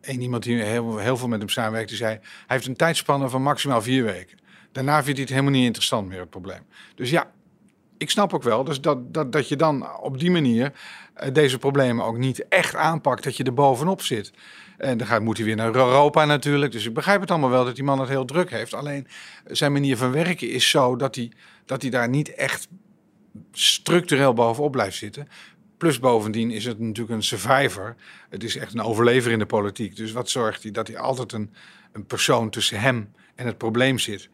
een 0.00 0.20
iemand 0.20 0.42
die 0.42 0.62
heel, 0.62 0.98
heel 0.98 1.16
veel 1.16 1.28
met 1.28 1.38
hem 1.38 1.48
samenwerkt, 1.48 1.88
die 1.88 1.98
zei... 1.98 2.12
hij 2.20 2.20
heeft 2.46 2.66
een 2.66 2.76
tijdspanne 2.76 3.28
van 3.28 3.42
maximaal 3.42 3.82
vier 3.82 4.04
weken. 4.04 4.38
Daarna 4.72 4.94
vindt 4.94 5.12
hij 5.12 5.20
het 5.20 5.30
helemaal 5.30 5.52
niet 5.52 5.64
interessant 5.64 6.08
meer, 6.08 6.20
het 6.20 6.30
probleem. 6.30 6.62
Dus 6.94 7.10
ja, 7.10 7.30
ik 7.98 8.10
snap 8.10 8.34
ook 8.34 8.42
wel 8.42 8.64
dus 8.64 8.80
dat, 8.80 9.14
dat, 9.14 9.32
dat 9.32 9.48
je 9.48 9.56
dan 9.56 9.98
op 10.00 10.18
die 10.18 10.30
manier 10.30 10.72
uh, 11.22 11.32
deze 11.32 11.58
problemen 11.58 12.04
ook 12.04 12.18
niet 12.18 12.48
echt 12.48 12.74
aanpakt, 12.74 13.24
dat 13.24 13.36
je 13.36 13.44
er 13.44 13.54
bovenop 13.54 14.02
zit. 14.02 14.32
En 14.78 14.98
dan 14.98 15.06
gaat, 15.06 15.22
moet 15.22 15.36
hij 15.36 15.46
weer 15.46 15.56
naar 15.56 15.74
Europa 15.74 16.24
natuurlijk. 16.24 16.72
Dus 16.72 16.86
ik 16.86 16.94
begrijp 16.94 17.20
het 17.20 17.30
allemaal 17.30 17.50
wel 17.50 17.64
dat 17.64 17.74
die 17.74 17.84
man 17.84 18.00
het 18.00 18.08
heel 18.08 18.24
druk 18.24 18.50
heeft. 18.50 18.74
Alleen 18.74 19.06
zijn 19.46 19.72
manier 19.72 19.96
van 19.96 20.12
werken 20.12 20.50
is 20.50 20.70
zo 20.70 20.96
dat 20.96 21.14
hij, 21.14 21.32
dat 21.64 21.82
hij 21.82 21.90
daar 21.90 22.08
niet 22.08 22.34
echt 22.34 22.68
structureel 23.52 24.32
bovenop 24.32 24.72
blijft 24.72 24.96
zitten. 24.96 25.28
Plus 25.76 25.98
bovendien 25.98 26.50
is 26.50 26.64
het 26.64 26.78
natuurlijk 26.78 27.16
een 27.16 27.22
survivor. 27.22 27.96
Het 28.28 28.44
is 28.44 28.56
echt 28.56 28.74
een 28.74 28.82
overlever 28.82 29.32
in 29.32 29.38
de 29.38 29.46
politiek. 29.46 29.96
Dus 29.96 30.12
wat 30.12 30.30
zorgt 30.30 30.62
hij? 30.62 30.72
Dat 30.72 30.86
hij 30.86 30.98
altijd 30.98 31.32
een, 31.32 31.52
een 31.92 32.06
persoon 32.06 32.50
tussen 32.50 32.80
hem 32.80 33.12
en 33.34 33.46
het 33.46 33.58
probleem 33.58 33.98
zit. 33.98 34.28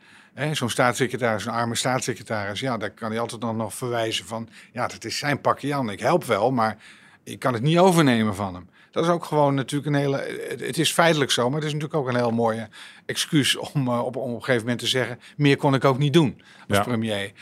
Zo'n 0.53 0.71
staatssecretaris, 0.71 1.45
een 1.45 1.53
arme 1.53 1.75
staatssecretaris, 1.75 2.61
ja, 2.61 2.77
daar 2.77 2.91
kan 2.91 3.11
hij 3.11 3.21
altijd 3.21 3.41
dan 3.41 3.57
nog 3.57 3.75
verwijzen 3.75 4.27
van, 4.27 4.49
ja, 4.73 4.87
dat 4.87 5.05
is 5.05 5.19
zijn 5.19 5.41
pakje 5.41 5.67
Jan. 5.67 5.91
Ik 5.91 6.01
help 6.01 6.25
wel, 6.25 6.51
maar 6.51 6.77
ik 7.25 7.39
kan 7.39 7.53
het 7.53 7.63
niet 7.63 7.79
overnemen 7.79 8.35
van 8.35 8.55
hem. 8.55 8.69
Dat 8.91 9.05
is 9.05 9.11
ook 9.11 9.25
gewoon 9.25 9.55
natuurlijk 9.55 9.95
een 9.95 10.01
hele. 10.01 10.17
Het 10.59 10.79
is 10.79 10.93
feitelijk 10.93 11.31
zo, 11.31 11.45
maar 11.51 11.59
het 11.59 11.67
is 11.67 11.73
natuurlijk 11.73 12.01
ook 12.01 12.09
een 12.09 12.17
heel 12.17 12.31
mooie 12.31 12.69
excuus 13.07 13.57
om 13.57 13.89
uh, 13.89 14.05
op, 14.05 14.17
op 14.17 14.35
een 14.35 14.39
gegeven 14.39 14.61
moment 14.61 14.79
te 14.79 14.87
zeggen: 14.87 15.21
meer 15.37 15.57
kon 15.57 15.75
ik 15.75 15.85
ook 15.85 15.99
niet 15.99 16.13
doen 16.13 16.43
als 16.69 16.81
premier. 16.81 17.33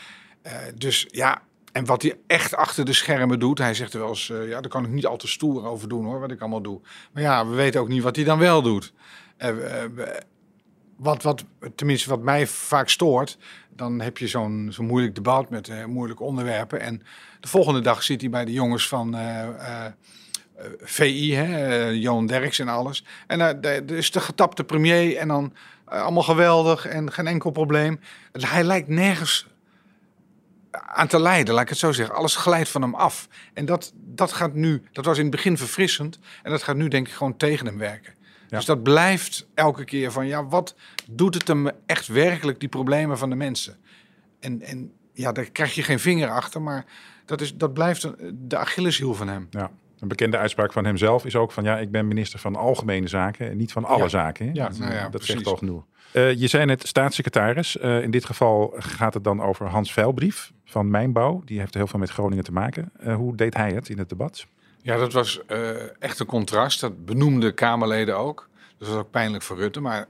Uh, 0.43 0.51
dus 0.75 1.07
ja, 1.09 1.41
en 1.71 1.85
wat 1.85 2.01
hij 2.01 2.17
echt 2.27 2.55
achter 2.55 2.85
de 2.85 2.93
schermen 2.93 3.39
doet, 3.39 3.57
hij 3.57 3.73
zegt 3.73 3.93
er 3.93 3.99
wel 3.99 4.09
eens: 4.09 4.29
uh, 4.29 4.47
ja, 4.49 4.61
daar 4.61 4.71
kan 4.71 4.85
ik 4.85 4.91
niet 4.91 5.05
al 5.05 5.17
te 5.17 5.27
stoer 5.27 5.65
over 5.65 5.87
doen 5.89 6.05
hoor, 6.05 6.19
wat 6.19 6.31
ik 6.31 6.41
allemaal 6.41 6.61
doe. 6.61 6.81
Maar 7.11 7.23
ja, 7.23 7.47
we 7.47 7.55
weten 7.55 7.81
ook 7.81 7.87
niet 7.87 8.03
wat 8.03 8.15
hij 8.15 8.25
dan 8.25 8.39
wel 8.39 8.61
doet 8.61 8.93
wat, 11.03 11.23
wat, 11.23 11.43
tenminste 11.75 12.09
wat 12.09 12.21
mij 12.21 12.47
vaak 12.47 12.89
stoort, 12.89 13.37
dan 13.69 14.01
heb 14.01 14.17
je 14.17 14.27
zo'n 14.27 14.67
zo'n 14.71 14.85
moeilijk 14.85 15.15
debat 15.15 15.49
met 15.49 15.67
uh, 15.67 15.85
moeilijke 15.85 16.23
onderwerpen. 16.23 16.79
En 16.79 17.01
de 17.39 17.47
volgende 17.47 17.81
dag 17.81 18.03
zit 18.03 18.21
hij 18.21 18.29
bij 18.29 18.45
de 18.45 18.51
jongens 18.51 18.87
van 18.87 19.15
uh, 19.15 19.47
uh, 19.47 19.85
VI, 20.81 21.35
hè, 21.35 21.85
Johan 21.87 22.25
Derks 22.27 22.59
en 22.59 22.67
alles. 22.67 23.05
En 23.27 23.39
er 23.39 23.91
is 23.91 24.11
de 24.11 24.19
getapte 24.19 24.63
premier 24.63 25.17
en 25.17 25.27
dan 25.27 25.53
allemaal 25.85 26.23
geweldig 26.23 26.87
en 26.87 27.11
geen 27.11 27.27
enkel 27.27 27.51
probleem. 27.51 27.99
Hij 28.31 28.63
lijkt 28.63 28.87
nergens 28.87 29.47
aan 30.71 31.07
te 31.07 31.19
lijden, 31.19 31.53
laat 31.53 31.63
ik 31.63 31.69
het 31.69 31.77
zo 31.77 31.91
zeggen. 31.91 32.15
Alles 32.15 32.35
glijdt 32.35 32.69
van 32.69 32.81
hem 32.81 32.95
af. 32.95 33.27
En 33.53 33.65
dat, 33.65 33.93
dat 33.95 34.33
gaat 34.33 34.53
nu, 34.53 34.83
dat 34.91 35.05
was 35.05 35.17
in 35.17 35.23
het 35.23 35.31
begin 35.31 35.57
verfrissend. 35.57 36.19
En 36.43 36.51
dat 36.51 36.63
gaat 36.63 36.75
nu 36.75 36.87
denk 36.87 37.07
ik 37.07 37.13
gewoon 37.13 37.37
tegen 37.37 37.65
hem 37.65 37.77
werken. 37.77 38.13
Dus 38.57 38.65
dat 38.65 38.83
blijft 38.83 39.47
elke 39.53 39.83
keer 39.83 40.11
van, 40.11 40.27
ja, 40.27 40.45
wat 40.47 40.75
doet 41.11 41.33
het 41.33 41.47
hem 41.47 41.69
echt 41.85 42.07
werkelijk, 42.07 42.59
die 42.59 42.69
problemen 42.69 43.17
van 43.17 43.29
de 43.29 43.35
mensen? 43.35 43.75
En, 44.39 44.61
en 44.61 44.91
ja, 45.13 45.31
daar 45.31 45.45
krijg 45.45 45.75
je 45.75 45.83
geen 45.83 45.99
vinger 45.99 46.29
achter, 46.29 46.61
maar 46.61 46.85
dat, 47.25 47.41
is, 47.41 47.55
dat 47.57 47.73
blijft 47.73 48.09
de 48.33 48.57
Achilleshiel 48.57 49.13
van 49.13 49.27
hem. 49.27 49.47
Ja. 49.49 49.71
Een 49.99 50.07
bekende 50.07 50.37
uitspraak 50.37 50.73
van 50.73 50.85
hemzelf 50.85 51.25
is 51.25 51.35
ook 51.35 51.51
van, 51.51 51.63
ja, 51.63 51.77
ik 51.77 51.91
ben 51.91 52.07
minister 52.07 52.39
van 52.39 52.55
algemene 52.55 53.07
zaken 53.07 53.49
en 53.49 53.57
niet 53.57 53.71
van 53.71 53.85
alle 53.85 54.09
zaken. 54.09 54.45
Hè? 54.45 54.51
Ja, 54.53 54.69
nou 54.77 54.93
ja, 54.93 55.09
dat 55.09 55.23
zegt 55.23 55.45
al 55.45 55.57
genoeg. 55.57 55.85
Uh, 56.13 56.33
je 56.33 56.47
zei 56.47 56.65
net 56.65 56.87
staatssecretaris. 56.87 57.77
Uh, 57.77 58.01
in 58.01 58.11
dit 58.11 58.25
geval 58.25 58.73
gaat 58.77 59.13
het 59.13 59.23
dan 59.23 59.41
over 59.41 59.67
Hans 59.67 59.93
Veilbrief 59.93 60.51
van 60.65 60.89
Mijnbouw. 60.89 61.41
Die 61.45 61.59
heeft 61.59 61.73
heel 61.73 61.87
veel 61.87 61.99
met 61.99 62.09
Groningen 62.09 62.43
te 62.43 62.51
maken. 62.51 62.91
Uh, 63.03 63.15
hoe 63.15 63.35
deed 63.35 63.53
hij 63.53 63.71
het 63.71 63.89
in 63.89 63.97
het 63.97 64.09
debat? 64.09 64.47
Ja, 64.83 64.97
dat 64.97 65.13
was 65.13 65.39
uh, 65.47 65.69
echt 65.99 66.19
een 66.19 66.25
contrast. 66.25 66.79
Dat 66.79 67.05
benoemde 67.05 67.53
Kamerleden 67.53 68.17
ook. 68.17 68.49
Dat 68.77 68.87
was 68.87 68.97
ook 68.97 69.11
pijnlijk 69.11 69.43
voor 69.43 69.57
Rutte. 69.57 69.79
Maar 69.81 70.07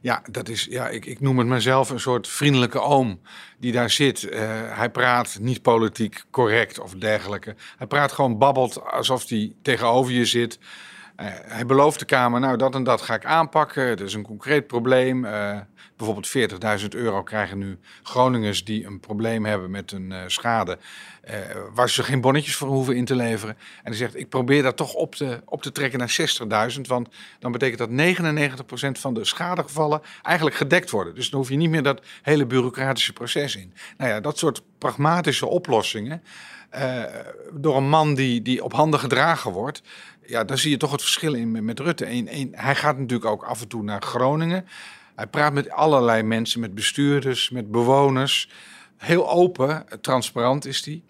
Ja, 0.00 0.22
dat 0.30 0.48
is, 0.48 0.66
ja 0.70 0.88
ik, 0.88 1.06
ik 1.06 1.20
noem 1.20 1.38
het 1.38 1.46
mezelf 1.46 1.90
een 1.90 2.00
soort 2.00 2.28
vriendelijke 2.28 2.80
oom 2.80 3.20
die 3.58 3.72
daar 3.72 3.90
zit. 3.90 4.22
Uh, 4.22 4.38
hij 4.76 4.90
praat 4.90 5.38
niet 5.40 5.62
politiek 5.62 6.24
correct 6.30 6.78
of 6.78 6.94
dergelijke. 6.94 7.54
Hij 7.76 7.86
praat 7.86 8.12
gewoon 8.12 8.38
babbelt 8.38 8.84
alsof 8.84 9.28
hij 9.28 9.52
tegenover 9.62 10.12
je 10.12 10.24
zit. 10.24 10.58
Uh, 10.58 11.26
hij 11.30 11.66
belooft 11.66 11.98
de 11.98 12.04
Kamer, 12.04 12.40
nou 12.40 12.56
dat 12.56 12.74
en 12.74 12.84
dat 12.84 13.02
ga 13.02 13.14
ik 13.14 13.24
aanpakken. 13.24 13.86
Het 13.86 14.00
is 14.00 14.14
een 14.14 14.22
concreet 14.26 14.66
probleem. 14.66 15.24
Uh, 15.24 15.58
bijvoorbeeld 16.04 16.80
40.000 16.82 16.88
euro 16.88 17.22
krijgen 17.22 17.58
nu 17.58 17.78
Groningers 18.02 18.64
die 18.64 18.86
een 18.86 19.00
probleem 19.00 19.44
hebben 19.44 19.70
met 19.70 19.92
een 19.92 20.10
uh, 20.10 20.18
schade. 20.26 20.78
Uh, 21.30 21.34
waar 21.74 21.90
ze 21.90 22.02
geen 22.02 22.20
bonnetjes 22.20 22.56
voor 22.56 22.68
hoeven 22.68 22.96
in 22.96 23.04
te 23.04 23.14
leveren. 23.14 23.56
En 23.56 23.82
hij 23.82 23.94
zegt, 23.94 24.16
ik 24.16 24.28
probeer 24.28 24.62
dat 24.62 24.76
toch 24.76 24.92
op 24.94 25.14
te, 25.14 25.40
op 25.44 25.62
te 25.62 25.72
trekken 25.72 25.98
naar 25.98 26.16
60.000. 26.74 26.80
Want 26.80 27.08
dan 27.38 27.52
betekent 27.52 27.78
dat 27.78 28.16
99% 28.96 29.00
van 29.00 29.14
de 29.14 29.24
schadegevallen 29.24 30.02
eigenlijk 30.22 30.56
gedekt 30.56 30.90
worden. 30.90 31.14
Dus 31.14 31.30
dan 31.30 31.40
hoef 31.40 31.48
je 31.48 31.56
niet 31.56 31.70
meer 31.70 31.82
dat 31.82 32.00
hele 32.22 32.46
bureaucratische 32.46 33.12
proces 33.12 33.56
in. 33.56 33.72
Nou 33.96 34.10
ja, 34.10 34.20
dat 34.20 34.38
soort 34.38 34.62
pragmatische 34.78 35.46
oplossingen. 35.46 36.22
Uh, 36.76 37.02
door 37.52 37.76
een 37.76 37.88
man 37.88 38.14
die, 38.14 38.42
die 38.42 38.64
op 38.64 38.72
handen 38.72 39.00
gedragen 39.00 39.52
wordt. 39.52 39.82
Ja, 40.26 40.44
dan 40.44 40.58
zie 40.58 40.70
je 40.70 40.76
toch 40.76 40.92
het 40.92 41.02
verschil 41.02 41.34
in 41.34 41.64
met, 41.64 41.80
Rutte. 41.80 42.04
Hij 42.52 42.74
gaat 42.74 42.98
natuurlijk 42.98 43.30
ook 43.30 43.42
af 43.42 43.60
en 43.60 43.68
toe 43.68 43.82
naar 43.82 44.02
Groningen. 44.02 44.66
Hij 45.22 45.30
praat 45.30 45.52
met 45.52 45.70
allerlei 45.70 46.22
mensen, 46.22 46.60
met 46.60 46.74
bestuurders, 46.74 47.50
met 47.50 47.70
bewoners. 47.70 48.48
Heel 48.96 49.30
open, 49.30 49.86
transparant 50.00 50.66
is 50.66 50.84
hij. 50.84 51.02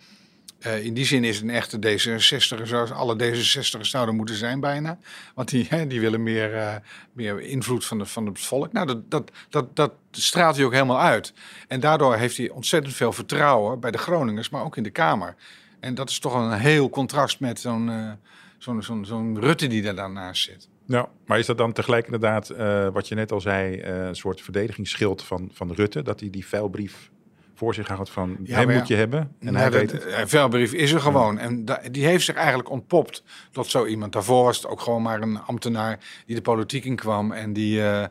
Uh, 0.66 0.84
in 0.84 0.94
die 0.94 1.04
zin 1.04 1.24
is 1.24 1.40
een 1.40 1.50
echte 1.50 1.76
D66er 1.76 2.62
zoals 2.62 2.90
alle 2.90 3.16
D66'ers 3.16 3.80
zouden 3.80 4.16
moeten 4.16 4.34
zijn 4.34 4.60
bijna. 4.60 4.98
Want 5.34 5.48
die, 5.48 5.66
hè, 5.68 5.86
die 5.86 6.00
willen 6.00 6.22
meer, 6.22 6.54
uh, 6.54 6.74
meer 7.12 7.40
invloed 7.40 7.84
van, 7.84 7.98
de, 7.98 8.06
van 8.06 8.26
het 8.26 8.40
volk. 8.40 8.72
Nou, 8.72 8.86
dat, 8.86 9.10
dat, 9.10 9.30
dat, 9.48 9.76
dat 9.76 9.92
straalt 10.10 10.56
hij 10.56 10.64
ook 10.64 10.72
helemaal 10.72 11.00
uit. 11.00 11.32
En 11.68 11.80
daardoor 11.80 12.16
heeft 12.16 12.36
hij 12.36 12.50
ontzettend 12.50 12.94
veel 12.94 13.12
vertrouwen 13.12 13.80
bij 13.80 13.90
de 13.90 13.98
Groningers, 13.98 14.48
maar 14.48 14.64
ook 14.64 14.76
in 14.76 14.82
de 14.82 14.90
Kamer. 14.90 15.34
En 15.80 15.94
dat 15.94 16.10
is 16.10 16.18
toch 16.18 16.34
een 16.34 16.52
heel 16.52 16.90
contrast 16.90 17.40
met 17.40 17.60
zo'n 17.60 17.88
uh, 17.88 18.12
zo'n 18.58 18.82
zo'n 18.82 19.04
zo'n 19.04 19.40
Rutte 19.40 19.66
die 19.66 19.82
daar 19.82 19.94
daarnaast 19.94 20.42
zit. 20.42 20.68
Ja, 20.86 21.08
maar 21.26 21.38
is 21.38 21.46
dat 21.46 21.58
dan 21.58 21.72
tegelijk 21.72 22.04
inderdaad, 22.04 22.50
uh, 22.50 22.88
wat 22.88 23.08
je 23.08 23.14
net 23.14 23.32
al 23.32 23.40
zei, 23.40 23.76
uh, 23.76 24.06
een 24.06 24.16
soort 24.16 24.40
verdedigingsschild 24.40 25.22
van, 25.22 25.50
van 25.52 25.72
Rutte? 25.72 26.02
Dat 26.02 26.20
hij 26.20 26.30
die 26.30 26.46
vuilbrief 26.46 27.10
voor 27.54 27.74
zich 27.74 27.88
had 27.88 28.10
van, 28.10 28.36
ja, 28.42 28.58
hem 28.58 28.78
moet 28.78 28.88
je 28.88 28.94
hebben 28.94 29.36
en 29.40 29.56
hij 29.56 29.70
weet 29.70 29.92
het. 29.92 30.02
De 30.02 30.28
vuilbrief 30.28 30.72
is 30.72 30.92
er 30.92 31.00
gewoon. 31.00 31.34
Ja. 31.34 31.40
En 31.40 31.64
da, 31.64 31.80
die 31.90 32.06
heeft 32.06 32.24
zich 32.24 32.34
eigenlijk 32.34 32.70
ontpopt 32.70 33.22
tot 33.50 33.66
zo 33.66 33.86
iemand. 33.86 34.12
Daarvoor 34.12 34.44
was 34.44 34.56
het 34.56 34.66
ook 34.66 34.80
gewoon 34.80 35.02
maar 35.02 35.22
een 35.22 35.38
ambtenaar 35.38 35.98
die 36.26 36.36
de 36.36 36.42
politiek 36.42 36.84
in 36.84 36.96
kwam. 36.96 37.32
En 37.32 37.52
die, 37.52 37.78
uh, 37.78 38.04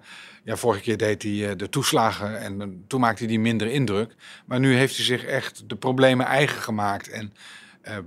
ja, 0.44 0.56
vorige 0.56 0.82
keer 0.82 0.98
deed 0.98 1.24
hij 1.24 1.56
de 1.56 1.70
toeslagen 1.70 2.40
en 2.40 2.84
toen 2.88 3.00
maakte 3.00 3.20
hij 3.20 3.28
die 3.28 3.40
minder 3.40 3.68
indruk. 3.68 4.16
Maar 4.46 4.60
nu 4.60 4.76
heeft 4.76 4.96
hij 4.96 5.06
zich 5.06 5.26
echt 5.26 5.70
de 5.70 5.76
problemen 5.76 6.26
eigen 6.26 6.62
gemaakt. 6.62 7.10
En 7.10 7.34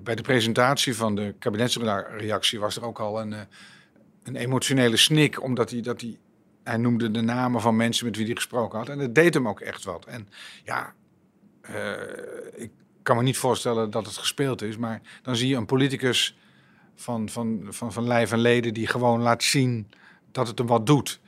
bij 0.02 0.14
de 0.14 0.22
presentatie 0.22 0.96
van 0.96 1.14
de 1.14 1.34
kabinetsreactie 1.38 2.60
was 2.60 2.76
er 2.76 2.84
ook 2.84 2.98
al 2.98 3.20
een 3.20 3.34
een 4.24 4.36
emotionele 4.36 4.96
snik, 4.96 5.42
omdat 5.42 5.70
hij, 5.70 5.80
dat 5.80 6.00
hij, 6.00 6.18
hij 6.62 6.76
noemde 6.76 7.10
de 7.10 7.20
namen 7.20 7.60
van 7.60 7.76
mensen 7.76 8.06
met 8.06 8.16
wie 8.16 8.24
hij 8.24 8.34
gesproken 8.34 8.78
had. 8.78 8.88
En 8.88 8.98
dat 8.98 9.14
deed 9.14 9.34
hem 9.34 9.48
ook 9.48 9.60
echt 9.60 9.84
wat. 9.84 10.04
En 10.04 10.28
ja, 10.64 10.92
uh, 11.70 11.92
ik 12.54 12.70
kan 13.02 13.16
me 13.16 13.22
niet 13.22 13.36
voorstellen 13.36 13.90
dat 13.90 14.06
het 14.06 14.16
gespeeld 14.16 14.62
is, 14.62 14.76
maar 14.76 15.00
dan 15.22 15.36
zie 15.36 15.48
je 15.48 15.56
een 15.56 15.66
politicus 15.66 16.38
van, 16.94 17.28
van, 17.28 17.66
van, 17.68 17.92
van 17.92 18.06
lijf 18.06 18.32
en 18.32 18.38
leden 18.38 18.74
die 18.74 18.86
gewoon 18.86 19.20
laat 19.20 19.42
zien 19.42 19.90
dat 20.32 20.48
het 20.48 20.58
hem 20.58 20.66
wat 20.66 20.86
doet. 20.86 21.20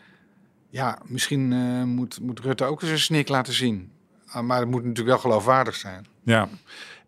Ja, 0.70 0.98
misschien 1.04 1.50
uh, 1.50 1.82
moet, 1.82 2.20
moet 2.20 2.40
Rutte 2.40 2.64
ook 2.64 2.82
eens 2.82 2.90
een 2.90 2.98
snik 2.98 3.28
laten 3.28 3.52
zien. 3.52 3.92
Uh, 4.28 4.40
maar 4.40 4.58
het 4.58 4.68
moet 4.68 4.82
natuurlijk 4.82 5.08
wel 5.08 5.18
geloofwaardig 5.18 5.74
zijn. 5.74 6.06
Ja. 6.22 6.48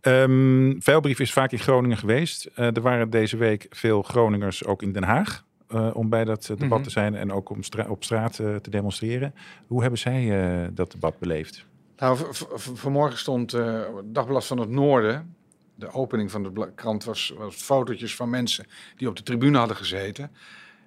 Um, 0.02 0.76
Veilbrief 0.82 1.18
is 1.18 1.32
vaak 1.32 1.52
in 1.52 1.58
Groningen 1.58 1.96
geweest. 1.96 2.48
Uh, 2.56 2.76
er 2.76 2.80
waren 2.80 3.10
deze 3.10 3.36
week 3.36 3.66
veel 3.70 4.02
Groningers 4.02 4.64
ook 4.64 4.82
in 4.82 4.92
Den 4.92 5.02
Haag. 5.02 5.44
Uh, 5.74 5.90
om 5.92 6.08
bij 6.08 6.24
dat 6.24 6.46
debat 6.46 6.60
mm 6.60 6.70
-hmm. 6.70 6.82
te 6.82 6.90
zijn 6.90 7.14
en 7.14 7.32
ook 7.32 7.50
om 7.50 7.62
stra 7.62 7.88
op 7.88 8.04
straat 8.04 8.38
uh, 8.38 8.56
te 8.56 8.70
demonstreren. 8.70 9.34
Hoe 9.66 9.80
hebben 9.80 9.98
zij 9.98 10.24
uh, 10.24 10.68
dat 10.72 10.92
debat 10.92 11.18
beleefd? 11.18 11.66
Nou, 11.96 12.18
vanmorgen 12.54 13.18
stond 13.18 13.56
Dagblad 14.04 14.46
van 14.46 14.58
het 14.58 14.68
Noorden. 14.68 15.34
De 15.74 15.92
opening 15.92 16.30
van 16.30 16.42
de 16.42 16.72
krant 16.74 17.04
was, 17.04 17.34
was 17.38 17.54
fotootjes 17.54 18.16
van 18.16 18.30
mensen 18.30 18.66
die 18.96 19.08
op 19.08 19.16
de 19.16 19.22
tribune 19.22 19.58
hadden 19.58 19.76
gezeten. 19.76 20.30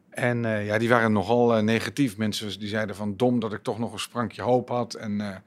En 0.10 0.42
ja, 0.42 0.78
die 0.78 0.90
waren 0.90 1.12
nogal 1.12 1.64
negatief. 1.64 2.18
Mensen 2.18 2.60
die 2.60 2.68
zeiden 2.68 2.96
van 2.96 3.18
dom 3.18 3.40
dat 3.40 3.54
ik 3.54 3.64
toch 3.64 3.80
nog 3.80 3.94
een 3.94 4.00
sprankje 4.00 4.42
hoop 4.42 4.70
had. 4.70 4.94
En 4.94 5.44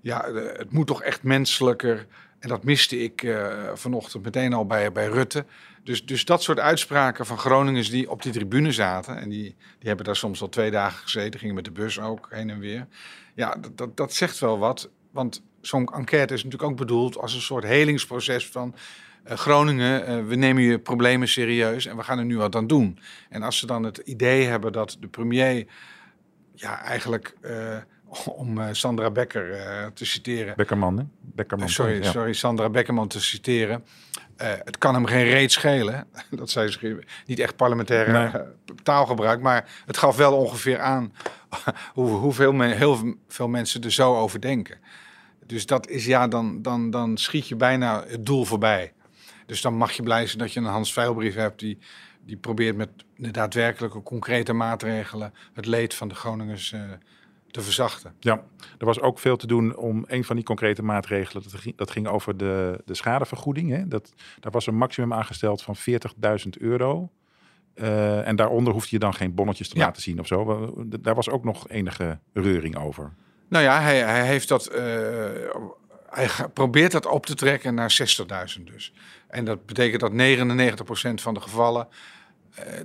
ja, 0.00 0.32
het 0.32 0.72
moet 0.72 0.86
toch 0.86 1.02
echt 1.02 1.22
menselijker. 1.22 2.06
En 2.38 2.48
dat 2.48 2.64
miste 2.64 2.98
ik 2.98 3.36
vanochtend 3.74 4.24
meteen 4.24 4.52
al 4.52 4.66
bij, 4.66 4.92
bij 4.92 5.06
Rutte. 5.06 5.44
Dus, 5.88 6.06
dus 6.06 6.24
dat 6.24 6.42
soort 6.42 6.58
uitspraken 6.58 7.26
van 7.26 7.38
Groningers 7.38 7.90
die 7.90 8.10
op 8.10 8.22
die 8.22 8.32
tribune 8.32 8.72
zaten. 8.72 9.18
En 9.18 9.28
die, 9.28 9.56
die 9.78 9.88
hebben 9.88 10.04
daar 10.04 10.16
soms 10.16 10.40
al 10.40 10.48
twee 10.48 10.70
dagen 10.70 11.02
gezeten, 11.02 11.40
gingen 11.40 11.54
met 11.54 11.64
de 11.64 11.70
bus 11.70 12.00
ook 12.00 12.26
heen 12.30 12.50
en 12.50 12.58
weer. 12.58 12.86
Ja, 13.34 13.54
dat, 13.60 13.78
dat, 13.78 13.96
dat 13.96 14.12
zegt 14.12 14.38
wel 14.38 14.58
wat. 14.58 14.90
Want 15.10 15.42
zo'n 15.60 15.86
enquête 15.86 16.34
is 16.34 16.44
natuurlijk 16.44 16.70
ook 16.70 16.76
bedoeld 16.78 17.18
als 17.18 17.34
een 17.34 17.40
soort 17.40 17.64
helingsproces 17.64 18.46
van. 18.48 18.74
Uh, 19.26 19.32
Groningen, 19.32 20.10
uh, 20.10 20.26
we 20.26 20.34
nemen 20.34 20.62
je 20.62 20.78
problemen 20.78 21.28
serieus 21.28 21.86
en 21.86 21.96
we 21.96 22.02
gaan 22.02 22.18
er 22.18 22.24
nu 22.24 22.36
wat 22.36 22.56
aan 22.56 22.66
doen. 22.66 22.98
En 23.28 23.42
als 23.42 23.58
ze 23.58 23.66
dan 23.66 23.82
het 23.82 23.98
idee 23.98 24.46
hebben 24.46 24.72
dat 24.72 24.96
de 25.00 25.08
premier 25.08 25.66
ja, 26.54 26.82
eigenlijk 26.82 27.36
uh, 27.42 27.76
om 28.26 28.74
Sandra 28.74 29.10
Becker 29.10 29.92
te 29.94 30.04
citeren. 30.04 30.56
Beckerman, 30.56 30.98
hè? 30.98 31.04
Beckerman. 31.38 31.68
sorry, 31.68 32.02
ja. 32.02 32.10
sorry, 32.10 32.32
Sandra 32.32 32.70
Beckerman 32.70 33.08
te 33.08 33.20
citeren. 33.20 33.84
Uh, 34.42 34.48
het 34.64 34.78
kan 34.78 34.94
hem 34.94 35.06
geen 35.06 35.24
reet 35.24 35.52
schelen. 35.52 36.06
Dat 36.30 36.50
zij 36.50 36.76
niet 37.26 37.38
echt 37.38 37.56
parlementaire 37.56 38.12
nee. 38.12 38.42
taalgebruik. 38.82 39.40
Maar 39.40 39.68
het 39.86 39.96
gaf 39.96 40.16
wel 40.16 40.36
ongeveer 40.36 40.80
aan 40.80 41.12
hoe, 41.94 42.08
hoeveel 42.08 42.52
men, 42.52 42.76
heel 42.76 43.16
veel 43.28 43.48
mensen 43.48 43.82
er 43.82 43.92
zo 43.92 44.16
over 44.16 44.40
denken. 44.40 44.78
Dus 45.46 45.66
dat 45.66 45.88
is 45.88 46.06
ja, 46.06 46.28
dan, 46.28 46.62
dan, 46.62 46.90
dan 46.90 47.16
schiet 47.16 47.48
je 47.48 47.56
bijna 47.56 48.04
het 48.06 48.26
doel 48.26 48.44
voorbij. 48.44 48.92
Dus 49.46 49.60
dan 49.60 49.74
mag 49.74 49.92
je 49.92 50.02
blij 50.02 50.26
zijn 50.26 50.38
dat 50.38 50.52
je 50.52 50.60
een 50.60 50.66
Hans 50.66 50.92
Veilbrief 50.92 51.34
hebt 51.34 51.58
die, 51.58 51.78
die 52.24 52.36
probeert 52.36 52.76
met 52.76 52.88
de 53.16 53.30
daadwerkelijke 53.30 54.02
concrete 54.02 54.52
maatregelen 54.52 55.34
het 55.52 55.66
leed 55.66 55.94
van 55.94 56.08
de 56.08 56.14
Groningers 56.14 56.72
uh, 56.72 56.80
te 57.50 57.60
verzachten. 57.60 58.14
Ja, 58.20 58.42
er 58.78 58.86
was 58.86 59.00
ook 59.00 59.18
veel 59.18 59.36
te 59.36 59.46
doen 59.46 59.76
om 59.76 60.04
een 60.06 60.24
van 60.24 60.36
die 60.36 60.44
concrete 60.44 60.82
maatregelen. 60.82 61.42
Dat 61.42 61.54
ging, 61.54 61.76
dat 61.76 61.90
ging 61.90 62.06
over 62.06 62.36
de, 62.36 62.80
de 62.84 62.94
schadevergoeding. 62.94 63.70
Hè? 63.70 63.88
Dat, 63.88 64.12
daar 64.40 64.52
was 64.52 64.66
een 64.66 64.76
maximum 64.76 65.12
aangesteld 65.12 65.62
van 65.62 65.76
40.000 65.76 66.48
euro. 66.58 67.10
Uh, 67.74 68.26
en 68.26 68.36
daaronder 68.36 68.72
hoefde 68.72 68.88
je 68.90 68.98
dan 68.98 69.14
geen 69.14 69.34
bonnetjes 69.34 69.68
te 69.68 69.78
ja. 69.78 69.84
laten 69.84 70.02
zien 70.02 70.20
of 70.20 70.26
zo. 70.26 70.74
Daar 71.00 71.14
was 71.14 71.28
ook 71.28 71.44
nog 71.44 71.68
enige 71.68 72.18
reuring 72.32 72.76
over. 72.76 73.12
Nou 73.48 73.64
ja, 73.64 73.80
hij, 73.80 73.98
hij 73.98 74.26
heeft 74.26 74.48
dat. 74.48 74.70
Uh, 74.72 74.78
hij 76.10 76.28
probeert 76.52 76.92
dat 76.92 77.06
op 77.06 77.26
te 77.26 77.34
trekken 77.34 77.74
naar 77.74 78.16
60.000 78.58 78.64
dus. 78.64 78.92
En 79.28 79.44
dat 79.44 79.66
betekent 79.66 80.00
dat 80.00 80.12
99% 80.12 81.14
van 81.14 81.34
de 81.34 81.40
gevallen 81.40 81.88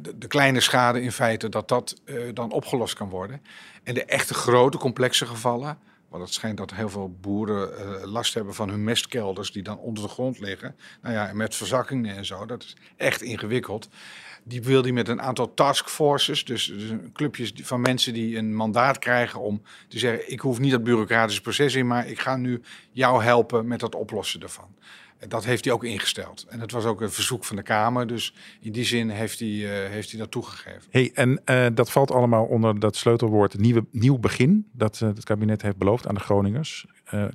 de, 0.01 0.17
de, 0.17 0.27
kleine 0.27 0.59
schade 0.59 1.01
in 1.01 1.11
feite, 1.11 1.49
dat 1.49 1.67
dat 1.67 2.01
uh, 2.05 2.33
dan 2.33 2.51
opgelost 2.51 2.93
kan 2.93 3.09
worden. 3.09 3.41
En 3.83 3.93
de 3.93 4.05
echte 4.05 4.33
grote 4.33 4.77
complexe 4.77 5.25
gevallen, 5.25 5.77
want 6.09 6.23
het 6.23 6.33
schijnt 6.33 6.57
dat 6.57 6.73
heel 6.73 6.89
veel 6.89 7.17
boeren 7.21 7.69
uh, 7.69 8.11
last 8.11 8.33
hebben 8.33 8.53
van 8.53 8.69
hun 8.69 8.83
mestkelders 8.83 9.51
die 9.51 9.63
dan 9.63 9.77
onder 9.77 10.03
de 10.03 10.09
grond 10.09 10.39
liggen. 10.39 10.75
Nou 11.01 11.13
ja, 11.13 11.33
met 11.33 11.55
verzakkingen 11.55 12.15
en 12.15 12.25
zo, 12.25 12.45
dat 12.45 12.63
is 12.63 12.75
echt 12.97 13.21
ingewikkeld. 13.21 13.89
Die 14.43 14.61
wil 14.63 14.81
hij 14.81 14.91
met 14.91 15.07
een 15.07 15.21
aantal 15.21 15.53
taskforces, 15.53 16.45
dus, 16.45 16.65
dus 16.65 16.91
clubjes 17.13 17.53
van 17.55 17.81
mensen 17.81 18.13
die 18.13 18.37
een 18.37 18.55
mandaat 18.55 18.99
krijgen 18.99 19.39
om 19.39 19.61
te 19.87 19.99
zeggen: 19.99 20.31
ik 20.31 20.39
hoef 20.39 20.59
niet 20.59 20.71
dat 20.71 20.83
bureaucratische 20.83 21.41
proces 21.41 21.75
in, 21.75 21.87
maar 21.87 22.07
ik 22.07 22.19
ga 22.19 22.35
nu 22.35 22.61
jou 22.91 23.23
helpen 23.23 23.67
met 23.67 23.81
het 23.81 23.95
oplossen 23.95 24.39
daarvan. 24.39 24.75
Dat 25.27 25.45
heeft 25.45 25.65
hij 25.65 25.73
ook 25.73 25.83
ingesteld. 25.83 26.45
En 26.49 26.59
dat 26.59 26.71
was 26.71 26.85
ook 26.85 27.01
een 27.01 27.11
verzoek 27.11 27.45
van 27.45 27.55
de 27.55 27.61
Kamer. 27.61 28.07
Dus 28.07 28.33
in 28.59 28.71
die 28.71 28.85
zin 28.85 29.09
heeft 29.09 29.39
hij, 29.39 29.49
uh, 29.49 29.69
heeft 29.69 30.09
hij 30.09 30.19
dat 30.19 30.31
toegegeven. 30.31 30.81
Hey, 30.89 31.11
en 31.13 31.41
uh, 31.45 31.65
dat 31.73 31.91
valt 31.91 32.11
allemaal 32.11 32.45
onder 32.45 32.79
dat 32.79 32.95
sleutelwoord 32.95 33.57
nieuwe, 33.57 33.85
nieuw 33.91 34.17
begin. 34.17 34.69
Dat 34.71 34.99
uh, 35.03 35.09
het 35.09 35.23
kabinet 35.23 35.61
heeft 35.61 35.77
beloofd 35.77 36.07
aan 36.07 36.15
de 36.15 36.21
Groningers. 36.21 36.85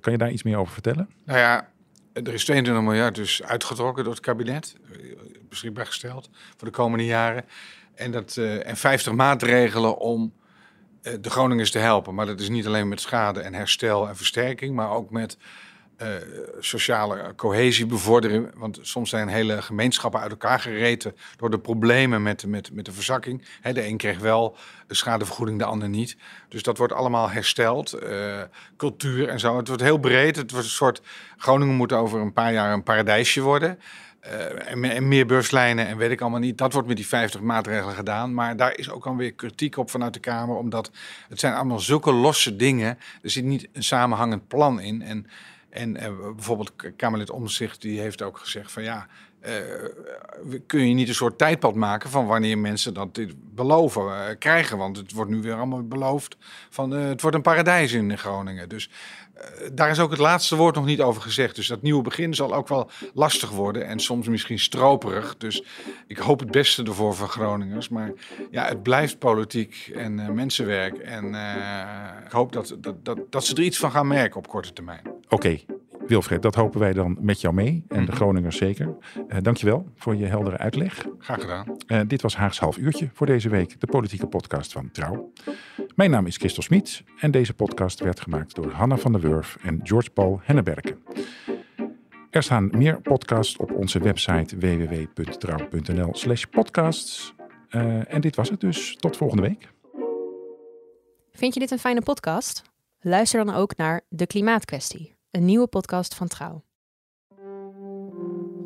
kan 0.01 0.13
je 0.13 0.19
daar 0.19 0.31
iets 0.31 0.43
meer 0.43 0.57
over 0.57 0.73
vertellen? 0.73 1.09
Nou 1.25 1.39
ja, 1.39 1.69
er 2.13 2.35
is 2.35 2.45
22 2.45 2.85
miljard 2.85 3.15
dus 3.15 3.43
uitgetrokken 3.43 4.05
door 4.05 4.13
het 4.13 4.23
kabinet. 4.23 4.77
Beschikbaar 5.49 5.87
gesteld 5.87 6.31
voor 6.57 6.69
de 6.69 6.75
komende 6.75 7.05
jaren. 7.05 7.45
En, 7.95 8.11
dat, 8.11 8.37
en 8.37 8.77
50 8.77 9.13
maatregelen 9.13 9.99
om 9.99 10.33
de 11.21 11.31
Groningers 11.31 11.71
te 11.71 11.79
helpen. 11.79 12.15
Maar 12.15 12.27
dat 12.27 12.41
is 12.41 12.49
niet 12.49 12.67
alleen 12.67 12.89
met 12.89 13.01
schade 13.01 13.41
en 13.41 13.55
herstel 13.55 14.09
en 14.09 14.17
versterking. 14.17 14.75
Maar 14.75 14.91
ook 14.91 15.11
met 15.11 15.39
uh, 16.03 16.09
sociale 16.61 17.33
cohesie 17.37 17.87
bevorderen. 17.87 18.51
Want 18.55 18.79
soms 18.83 19.11
zijn 19.11 19.29
hele 19.29 19.63
gemeenschappen 19.63 20.21
uit 20.21 20.31
elkaar 20.31 20.61
gereten 20.61 21.17
door 21.37 21.51
de 21.51 21.59
problemen 21.59 22.23
met, 22.23 22.47
met, 22.47 22.73
met 22.73 22.85
de 22.85 22.93
verzakking. 22.93 23.43
de 23.63 23.87
een 23.87 23.97
kreeg 23.97 24.19
wel 24.19 24.57
de 24.87 24.95
schadevergoeding, 24.95 25.59
de 25.59 25.65
ander 25.65 25.89
niet. 25.89 26.17
Dus 26.49 26.63
dat 26.63 26.79
wordt 26.79 26.93
allemaal 26.93 27.31
hersteld. 27.31 28.03
Uh, 28.03 28.43
cultuur 28.77 29.29
en 29.29 29.41
zo. 29.41 29.57
Het 29.57 29.69
wordt 29.69 29.83
heel 29.83 29.99
breed. 29.99 30.37
Het 30.37 30.51
wordt 30.51 30.67
een 30.67 30.73
soort. 30.73 31.03
Groningen 31.37 31.75
moet 31.75 31.93
over 31.93 32.21
een 32.21 32.33
paar 32.33 32.53
jaar 32.53 32.73
een 32.73 32.83
paradijsje 32.83 33.41
worden. 33.41 33.79
Uh, 34.27 34.71
en, 34.71 34.85
en, 34.85 35.09
meer 35.09 35.27
beurslijnen 35.27 35.87
en 35.87 35.97
weet 35.97 36.11
ik 36.11 36.21
allemaal 36.21 36.41
niet. 36.41 36.59
Dat 36.59 36.73
wordt 36.73 36.89
met 36.89 36.97
die 36.97 37.07
50 37.07 37.41
maatregelen 37.41 37.95
gedaan. 37.95 38.35
Maar 38.35 38.57
daar 38.57 38.79
is 38.79 38.91
ook 38.91 39.07
alweer 39.07 39.33
kritiek 39.33 39.77
op 39.77 39.91
vanuit 39.91 40.15
de 40.15 40.21
Kamer. 40.21 40.57
Omdat 40.57 40.91
het 41.29 41.41
zijn 41.41 41.55
allemaal 41.55 41.81
zulke 41.81 42.13
losse 42.13 42.57
dingen. 42.57 42.99
Er 43.23 43.31
zit 43.31 43.45
niet 43.45 43.69
een 43.73 43.83
samenhangend 43.83 44.49
plan 44.49 44.81
in. 44.81 45.03
En 45.03 45.27
en 45.71 45.97
uh, 45.97 46.33
bijvoorbeeld 46.35 46.73
Kamerlid 46.97 47.31
Omzicht 47.31 47.81
die 47.81 48.01
heeft 48.01 48.23
ook 48.23 48.39
gezegd 48.39 48.73
van 48.73 48.83
ja, 48.83 49.07
uh, 49.47 49.53
kun 50.67 50.89
je 50.89 50.95
niet 50.95 51.09
een 51.09 51.15
soort 51.15 51.39
tijdpad 51.39 51.75
maken 51.75 52.11
van 52.11 52.27
wanneer 52.27 52.59
mensen 52.59 52.95
dat 52.95 53.15
dit 53.15 53.55
beloven 53.55 54.03
uh, 54.03 54.25
krijgen? 54.39 54.79
Want 54.79 54.97
het 54.97 55.13
wordt 55.13 55.31
nu 55.31 55.41
weer 55.41 55.55
allemaal 55.55 55.87
beloofd 55.87 56.37
van 56.71 56.91
het 56.91 57.21
wordt 57.21 57.37
een 57.37 57.43
paradijs 57.43 57.93
in 57.93 58.19
Groningen. 58.19 58.69
Dus 58.69 58.91
daar 59.73 59.91
is 59.91 59.99
ook 59.99 60.11
het 60.11 60.19
laatste 60.19 60.57
woord 60.57 60.75
nog 60.75 60.85
niet 60.85 61.01
over 61.01 61.23
gezegd. 61.23 61.57
Dus 61.57 61.67
dat 61.67 61.83
nieuwe 61.83 62.03
begin 62.03 62.35
zal 62.35 62.55
ook 62.55 62.69
wel 62.69 62.91
lastig 63.15 63.51
worden 63.51 63.87
en 63.87 64.01
soms 64.01 64.29
misschien 64.29 64.59
stroperig. 64.59 65.37
Dus 65.37 65.63
ik 66.07 66.19
hoop 66.19 66.41
het 66.41 66.51
beste 66.51 66.83
ervoor 66.83 67.15
voor 67.15 67.29
Groningers. 67.29 67.89
Maar 67.89 68.13
ja, 68.51 68.65
het 68.65 68.83
blijft 68.83 69.19
politiek 69.19 69.91
en 69.95 70.35
mensenwerk. 70.35 70.99
En 70.99 71.25
ik 72.25 72.33
hoop 72.33 72.53
dat, 72.53 72.77
dat, 72.79 73.05
dat, 73.05 73.19
dat 73.31 73.45
ze 73.45 73.55
er 73.55 73.63
iets 73.63 73.79
van 73.79 73.91
gaan 73.91 74.07
merken 74.07 74.37
op 74.37 74.49
korte 74.49 74.73
termijn. 74.73 75.03
Oké, 75.29 75.59
Wilfred, 76.09 76.43
dat 76.43 76.55
hopen 76.55 76.81
wij 76.81 76.93
dan 76.93 77.17
met 77.21 77.41
jou 77.41 77.55
mee. 77.55 77.85
En 77.89 78.05
de 78.05 78.11
mhm. 78.11 78.13
Groningers 78.13 78.57
zeker. 78.57 78.97
Uh, 79.29 79.37
dankjewel 79.43 79.87
voor 79.97 80.17
je 80.17 80.27
heldere 80.27 80.59
uitleg. 80.59 81.07
Graag 81.19 81.41
gedaan. 81.41 81.77
Uh, 81.87 82.01
dit 82.07 82.23
was 82.23 82.37
Haags 82.37 82.59
half 82.59 82.77
uurtje 82.77 83.11
voor 83.13 83.27
deze 83.27 83.49
week. 83.49 83.81
De 83.81 83.87
politieke 83.87 84.27
podcast 84.27 84.73
van 84.73 84.91
Trouw. 84.91 85.33
Mijn 85.95 86.11
naam 86.11 86.27
is 86.27 86.37
Christel 86.37 86.63
Smit. 86.63 87.03
En 87.21 87.31
deze 87.31 87.55
podcast 87.55 88.01
werd 88.01 88.21
gemaakt 88.21 88.55
door 88.55 88.71
Hanna 88.71 88.97
van 88.97 89.13
der 89.13 89.21
Wurf 89.21 89.59
en 89.63 89.81
George 89.83 90.11
Paul 90.11 90.41
Henneberken. 90.43 91.03
Er 92.31 92.43
staan 92.43 92.71
meer 92.73 93.01
podcasts 93.01 93.57
op 93.57 93.73
onze 93.73 93.99
website 93.99 94.57
www.trouw.nl 94.59 96.15
slash 96.15 96.45
podcasts. 96.45 97.35
Uh, 97.71 98.15
en 98.15 98.21
dit 98.21 98.37
was 98.37 98.51
het 98.51 98.61
dus. 98.61 98.97
Tot 98.97 99.17
volgende 99.17 99.43
week. 99.43 99.69
Vind 101.33 101.55
je 101.55 101.61
dit 101.61 101.71
een 101.71 101.79
fijne 101.79 102.03
podcast? 102.03 102.63
Luister 103.01 103.45
dan 103.45 103.55
ook 103.55 103.77
naar 103.77 104.01
De 104.09 104.27
Klimaatkwestie 104.27 105.18
een 105.31 105.45
nieuwe 105.45 105.67
podcast 105.67 106.15
van 106.15 106.29
Trouw. 106.29 106.63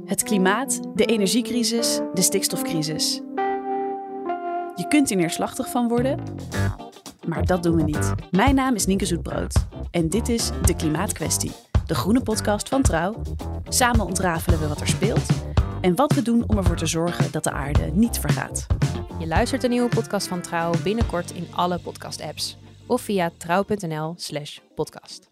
Het 0.05 0.23
klimaat, 0.23 0.81
de 0.95 1.05
energiecrisis, 1.05 2.01
de 2.15 2.23
stikstofcrisis. 2.23 3.21
Je 4.75 4.85
kunt 4.89 5.11
er 5.11 5.17
neerslachtig 5.17 5.71
van 5.71 5.89
worden, 5.89 6.23
maar 7.27 7.45
dat 7.45 7.63
doen 7.63 7.77
we 7.77 7.83
niet. 7.83 8.13
Mijn 8.31 8.55
naam 8.55 8.75
is 8.75 8.87
Nienke 8.87 9.07
Zoetbrood 9.07 9.67
en 9.91 10.09
dit 10.09 10.29
is 10.29 10.51
De 10.67 10.77
Klimaatkwestie, 10.77 11.53
de 11.87 11.95
groene 11.95 12.23
podcast 12.23 12.69
van 12.69 12.83
Trouw. 12.83 13.23
Samen 13.69 14.07
ontrafelen 14.07 14.61
we 14.61 14.69
wat 14.69 14.81
er 14.81 14.89
speelt 14.89 15.27
en 15.81 15.95
wat 15.95 16.13
we 16.13 16.23
doen 16.23 16.45
om 16.47 16.57
ervoor 16.57 16.77
te 16.77 16.87
zorgen 16.87 17.33
dat 17.33 17.45
de 17.45 17.53
aarde 17.53 17.91
niet 17.93 18.19
vergaat. 18.19 18.67
Je 19.19 19.27
luistert 19.27 19.61
de 19.61 19.69
nieuwe 19.69 19.89
podcast 19.89 20.27
van 20.27 20.41
Trouw 20.41 20.73
binnenkort 20.83 21.31
in 21.31 21.47
alle 21.55 21.79
podcast-apps 21.79 22.59
of 22.87 23.01
via 23.01 23.31
trouw.nl/podcast. 23.37 25.32